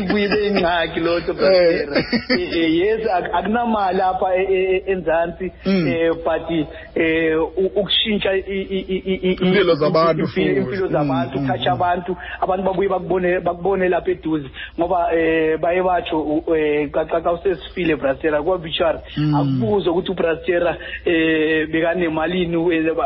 kuyibe 0.09 0.47
ingxaki 0.47 0.99
lotho 0.99 1.33
Eh. 1.33 1.87
eh 2.29 2.75
yes 2.79 3.07
ak- 3.07 3.31
akunamali 3.33 3.97
lapha 3.97 4.35
e- 4.35 4.47
e- 4.49 4.75
e- 4.75 4.83
enzansi. 4.91 5.51
Mm. 5.65 5.87
eh 5.87 6.11
but 6.23 6.49
eh 6.95 7.35
u- 7.57 7.71
ukushintsha 7.79 8.33
i- 8.35 8.39
i- 8.47 8.85
i- 8.95 9.03
i- 9.05 9.19
i- 9.29 9.37
Impilo 9.41 9.75
zabantu 9.75 10.23
impilo- 10.23 10.27
futhi. 10.27 10.55
impilo 10.61 10.87
zabantu 10.87 11.37
Mm, 11.39 11.45
ukuthatha 11.45 11.69
mm, 11.69 11.81
abantu. 11.81 12.17
Abantu 12.41 12.63
babuye 12.63 12.89
bakubone 12.89 13.39
bakubone 13.39 13.89
lapha 13.89 14.11
eduze. 14.11 14.49
Ngoba 14.79 15.13
eh 15.15 15.57
baye 15.59 15.81
batsho 15.83 16.19
u- 16.19 16.55
eh 16.55 16.89
usesifile 17.31 17.95
brastera 17.95 18.41
kwa 18.43 18.57
bichar 18.57 18.99
Mm. 19.17 19.35
akubuze 19.35 19.89
ukuthi 19.89 20.11
ubrastera 20.11 20.77
eh 21.05 21.67
bekanemalini 21.71 22.55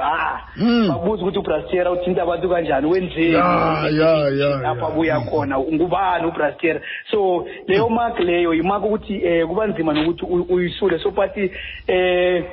ah 0.03 0.41
Mm. 0.57 0.87
babuze 0.89 1.23
ukuthi 1.23 1.39
ubrastera 1.39 1.91
uthinta 1.91 2.23
abantu 2.23 2.49
kanjani 2.49 2.87
wenzeni 2.87 3.31
lapha 4.61 4.85
ya. 4.85 4.91
buya 4.91 5.19
khona 5.19 5.59
ngubani 5.59 6.25
ubrastera 6.27 6.81
so 7.11 7.45
leyo 7.67 7.89
mark 7.89 8.19
leyo 8.19 8.53
imark 8.53 8.85
ukuthi 8.85 9.21
eh 9.25 9.45
kuba 9.47 9.67
nzima 9.67 9.93
nokuthi 9.93 10.25
uyisule 10.49 10.99
so 10.99 11.11
but 11.11 11.37
eh 11.87 12.43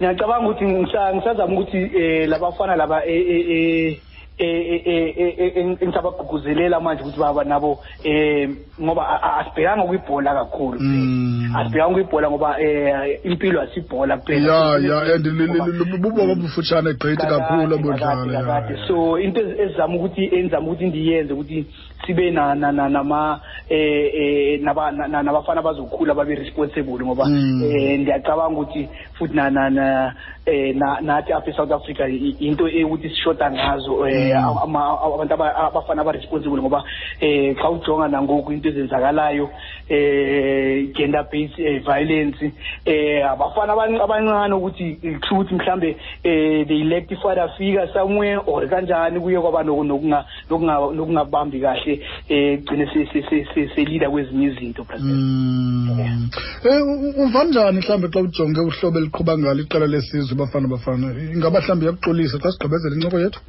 ngiyacabanga 0.00 0.48
ukuthi 0.48 0.64
ngisa- 0.64 1.14
ngisazama 1.14 1.52
ukuthi 1.60 1.90
eh 1.96 2.28
labafana 2.28 2.76
laba 2.76 3.04
eh 3.06 3.98
eh 4.38 4.46
eh 4.46 4.82
eh 4.86 5.14
eh 5.16 5.34
eh, 5.38 5.52
eh, 5.56 5.76
engisabagqugquzelela 5.80 6.80
manje 6.80 7.02
ukuthi 7.02 7.18
baba 7.18 7.44
nabo 7.44 7.78
eh 8.04 8.48
ngoba 8.82 9.02
a- 9.08 9.22
a- 9.22 9.36
asibhekanga 9.40 9.84
kwibhola 9.86 10.34
kakhulu 10.34 10.78
Mm. 10.80 11.54
asibhekanga 11.56 11.94
kwibhola 11.94 12.30
ngoba 12.30 12.60
eh 12.60 13.20
impilo 13.24 13.60
asibhola 13.62 14.14
ya 14.14 14.20
kuphela 14.20 14.78
ya 14.80 15.14
and 15.14 15.26
Ngoba- 15.26 15.96
buboka 16.00 16.22
obufutshane 16.32 16.92
gqithi 16.94 17.26
kakhulu 17.26 17.62
kakade, 17.62 17.74
abodlala 17.74 18.42
kakade. 18.42 18.74
ya, 18.74 18.80
ya. 18.80 18.86
so 18.88 19.18
into 19.18 19.40
ez- 19.40 19.60
ezizama 19.60 19.94
ukuthi 19.94 20.24
enzama 20.34 20.66
ukuthi 20.66 20.86
ndiyenze 20.86 21.32
ukuthi 21.32 21.66
sibe 22.06 22.30
na 22.30 22.54
na 22.54 22.72
na 22.72 22.88
nama 22.88 23.40
eh 23.68 24.10
eh 24.14 24.60
naba 24.62 24.90
na- 24.90 25.06
na- 25.08 25.22
nabafana 25.22 25.62
bazokhula 25.62 26.14
babe 26.14 26.34
responsible 26.34 27.04
ngoba 27.04 27.24
Mm. 27.26 27.62
eh 27.62 27.98
ngiyacabanga 28.00 28.60
ukuthi 28.60 28.88
futhi 29.18 29.34
na 29.34 29.50
na 29.50 29.70
na 29.70 30.14
eh 30.46 30.74
na 30.76 31.00
nathi 31.00 31.32
apha 31.32 31.50
eSouth 31.50 31.72
Africa 31.72 32.00
i- 32.10 32.36
into 32.40 32.64
ukuthi 32.64 33.08
sishoda 33.08 33.50
ngazo 33.50 34.06
eh 34.08 34.14
eh 34.14 34.23
ama- 34.23 34.23
abantu 34.32 35.34
aba- 35.34 35.56
abafana 35.56 36.02
abaresponsible 36.02 36.62
ngoba 36.62 36.84
eh 37.20 37.54
xa 37.56 37.70
ujonga 37.70 38.08
nangoku 38.08 38.52
into 38.52 38.68
ezenzakalayo 38.68 39.50
eh 39.88 40.92
gender 40.94 41.26
based 41.30 41.58
eh, 41.58 41.82
violence. 41.84 42.52
Eh 42.86 43.22
abafana 43.30 43.72
abanc- 43.74 44.00
abancane 44.00 44.54
ukuthi 44.54 44.98
ukuthi 45.30 45.54
mhlambe 45.54 45.96
eh 46.24 46.64
the 46.66 46.74
elect 46.80 47.12
father 47.22 47.48
figure 47.58 47.88
somewhere 47.92 48.40
or 48.46 48.66
kanjani 48.68 49.20
kuye 49.20 49.40
kwaba 49.40 49.62
noku- 49.62 49.84
nokunga- 49.84 50.24
nokunga- 50.50 50.94
nokungabambi 50.94 51.60
kahle 51.60 52.00
eh 52.28 52.58
gcine 52.64 52.86
se- 52.92 53.06
se- 53.12 53.22
se- 53.28 53.46
se- 53.54 53.68
se-leader 53.74 54.10
kwezinye 54.10 54.46
izinto 54.46 54.84
Mm. 54.94 56.28
Eh 56.64 56.80
uva 57.24 57.44
njani 57.44 57.78
mhlawumbe 57.78 58.08
xa 58.08 58.20
ujonge 58.20 58.60
uhlobo 58.60 58.98
eliqhuba 58.98 59.38
ngalo 59.38 59.60
iqela 59.62 59.86
lesizwe 59.86 60.36
bafana 60.38 60.68
bafana? 60.68 61.06
Ingaba 61.34 61.60
mhlawumbe 61.60 61.84
iyakuxolisa? 61.86 62.38
Xa 62.42 62.50
sigqibezela 62.52 62.94
incoko 62.96 63.18
yethu? 63.18 63.40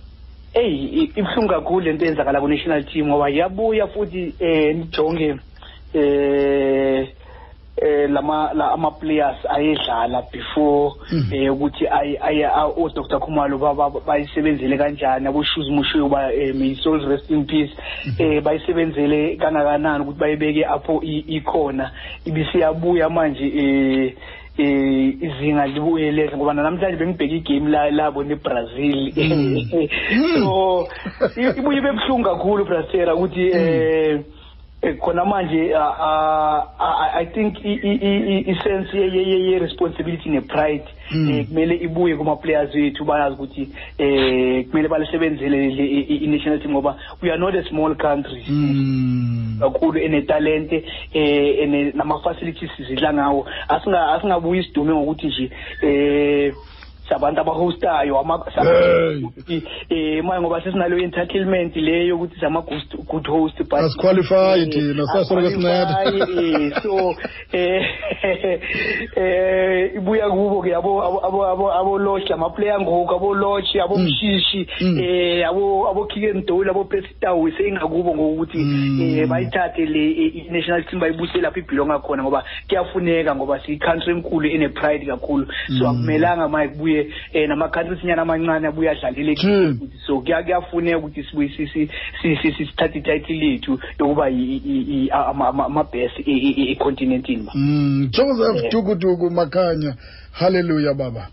Eyi 0.56 0.86
i- 1.02 1.12
ibuhlungu 1.20 1.50
kakhulu 1.50 1.86
lento 1.86 2.06
eyenzakala 2.06 2.40
ku-national 2.42 2.84
team 2.86 3.08
ngoba 3.08 3.30
yabuya 3.30 3.88
futhi 3.88 4.34
eh 4.40 4.76
nijonge 4.76 5.36
eh 5.94 7.08
eh 7.78 8.08
lama 8.10 8.52
la 8.54 8.72
ama-players 8.72 9.36
ayedlala 9.50 10.24
before 10.32 10.94
Mhm. 11.12 11.34
eh 11.34 11.52
ukuthi 11.54 11.88
ay- 11.88 12.18
ay- 12.22 12.44
a- 12.46 12.68
o-dr 12.72 13.20
khumalo 13.20 13.58
ba- 13.60 13.74
ba- 13.76 14.00
bayisebenzele 14.08 14.78
kanjani 14.78 15.28
abo-shoes 15.28 15.68
mushiwe 15.70 16.10
ba 16.10 16.32
eh, 16.34 16.56
may 16.56 16.70
his 16.70 16.84
soul 16.84 17.04
rest 17.06 17.30
in 17.30 17.44
peace 17.46 17.72
eh 18.20 18.40
bayisebenzele 18.42 19.36
kangakanani 19.36 20.04
ukuthi 20.04 20.20
bayibeke 20.20 20.64
apho 20.66 21.02
i- 21.04 21.26
ikhona 21.36 21.92
ibisiyabuya 22.26 23.10
manje 23.10 23.44
eh 23.46 24.14
eh 24.58 25.14
izinga 25.22 25.66
libuye 25.68 26.12
lehle 26.12 26.38
ngoba 26.38 26.54
namhlanje 26.54 26.98
bengibheke 26.98 27.36
igame 27.36 27.70
la 27.70 27.92
labo 27.92 28.24
neBrazil 28.24 29.12
so 30.40 30.88
i- 31.36 31.60
ibuye 31.60 31.82
bebuhlungu 31.82 32.24
kakhulu 32.24 32.66
Brasera 32.66 33.16
ukuthi 33.16 33.42
eh 33.52 34.12
eh, 34.12 34.20
khona 34.94 35.26
manje 35.26 35.74
ah, 35.76 35.96
ah, 36.00 36.64
ah, 36.80 37.20
i 37.22 37.26
think 37.26 37.58
i- 37.66 37.80
i- 37.84 38.00
i- 38.02 38.38
i- 38.38 38.52
isense 38.52 38.94
ye- 38.98 39.12
ye- 39.16 39.28
ye 39.30 39.52
ye 39.52 39.60
responsibility 39.60 40.30
ne 40.30 40.42
pride 40.42 40.86
Mm. 41.12 41.30
eh 41.30 41.46
kumele 41.48 41.76
ibuye 41.76 42.16
kuma 42.16 42.36
players 42.36 42.76
wethu 42.76 43.06
bayazi 43.06 43.34
ukuthi 43.36 43.70
eh 43.98 44.66
kumele 44.70 44.88
balisebenzele 44.88 45.58
le- 45.70 45.86
i- 45.86 46.06
i- 46.10 46.24
i 46.24 46.28
national 46.28 46.60
team 46.60 46.72
ngoba 46.72 46.96
we 47.22 47.30
are 47.32 47.40
not 47.40 47.56
a 47.56 47.64
small 47.64 47.96
country 47.96 48.44
Mm. 48.50 49.58
kakhulu 49.60 50.00
enetalente 50.00 50.84
eh 51.14 51.60
ene 51.64 51.92
nama 51.96 52.20
facilities 52.20 52.72
zidla 52.88 53.14
ngawo 53.14 53.46
asinga 53.70 54.14
asingabuyi 54.14 54.64
sidume 54.64 54.94
ngokuthi 54.94 55.28
nje 55.28 55.50
eh 55.82 56.54
sabantu 57.10 57.42
abahostayo 57.42 58.16
Hey. 59.48 59.62
eh 59.90 60.24
manje 60.24 60.42
ngoba 60.42 60.62
sesinalo 60.62 60.98
entitlement 60.98 61.76
leyo 61.76 62.16
ukuthi 62.16 62.40
sama 62.40 62.62
good 62.62 63.06
good 63.08 63.28
host 63.28 63.58
but 63.70 63.80
Asiqualify 63.80 64.60
eh, 64.62 64.70
thina, 64.70 65.06
siyasoloko 65.08 65.50
sinceda. 65.50 66.04
eh, 66.04 66.72
so 66.84 67.16
eh 67.54 67.86
eh 69.18 69.92
ibuya 69.96 70.30
kubo 70.30 70.62
ke 70.62 70.76
abo 70.76 71.02
abo 71.04 71.20
abo 71.26 71.46
abo 71.48 71.72
abo 71.74 71.98
lodge 72.00 72.34
ama 72.34 72.50
player 72.50 72.80
ngoku 72.82 73.14
abo 73.16 73.34
lodge 73.36 73.80
abo 73.82 73.96
Mm. 73.98 74.04
mshishi 74.06 74.68
Mm. 74.82 75.00
eh 75.00 75.48
abo 75.50 75.90
abo 75.90 76.06
kick 76.06 76.24
and 76.36 76.46
dole 76.46 76.70
abo 76.70 76.84
pestawi 76.86 77.52
seyingakubo 77.52 78.16
ngokuthi 78.16 78.58
eh 79.22 79.28
bayithathe 79.28 79.86
le 79.86 80.06
i- 80.12 80.28
i- 80.28 80.48
national 80.52 80.84
team 80.86 81.00
bayibuyise 81.00 81.42
lapho 81.42 81.60
ibhilonga 81.60 82.00
khona 82.00 82.24
ngoba 82.24 82.44
kuyafuneka 82.68 83.36
ngoba 83.36 83.60
siyi 83.60 83.78
country 83.78 84.14
enkulu 84.14 84.48
ene 84.50 84.70
pride 84.70 85.06
kakhulu 85.06 85.48
so 85.80 85.88
akumelanga 85.90 86.48
maye 86.50 86.68
kubuye 86.68 86.95
eh 87.34 87.48
nama 87.48 87.70
countries 87.70 88.04
nyana 88.04 88.22
amancane 88.22 88.68
abuye 88.68 88.90
adlalele 88.90 89.36
Mm. 89.44 89.80
so 90.08 90.20
kuya 90.22 90.44
kuyafuneka 90.44 90.98
ukuthi 90.98 91.24
sibuye 91.24 91.50
sisi 91.50 91.90
sisi 92.22 92.52
sithathe 92.66 93.00
ititle 93.00 93.36
lethu 93.36 93.80
yokuba 94.00 94.30
i- 94.30 94.62
i- 94.66 94.86
i- 95.06 95.10
ama 95.12 95.48
ama- 95.48 95.66
ama 95.66 95.84
best 95.84 96.20
econtinentini 96.28 97.50
Mm. 97.56 98.10
Joseph 98.12 98.56
Yeah. 98.62 98.72
Dukuduku 98.72 99.30
Makanya 99.32 99.96
hallelujah 100.32 100.94
baba. 100.94 101.28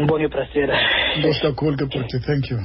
Ngibonge 0.00 0.28
brasera 0.28 0.78
Nkosi 1.18 1.40
kakhulu 1.40 1.76
ke 1.76 1.84
bhuti. 1.84 2.18
Thank 2.20 2.50
you. 2.50 2.58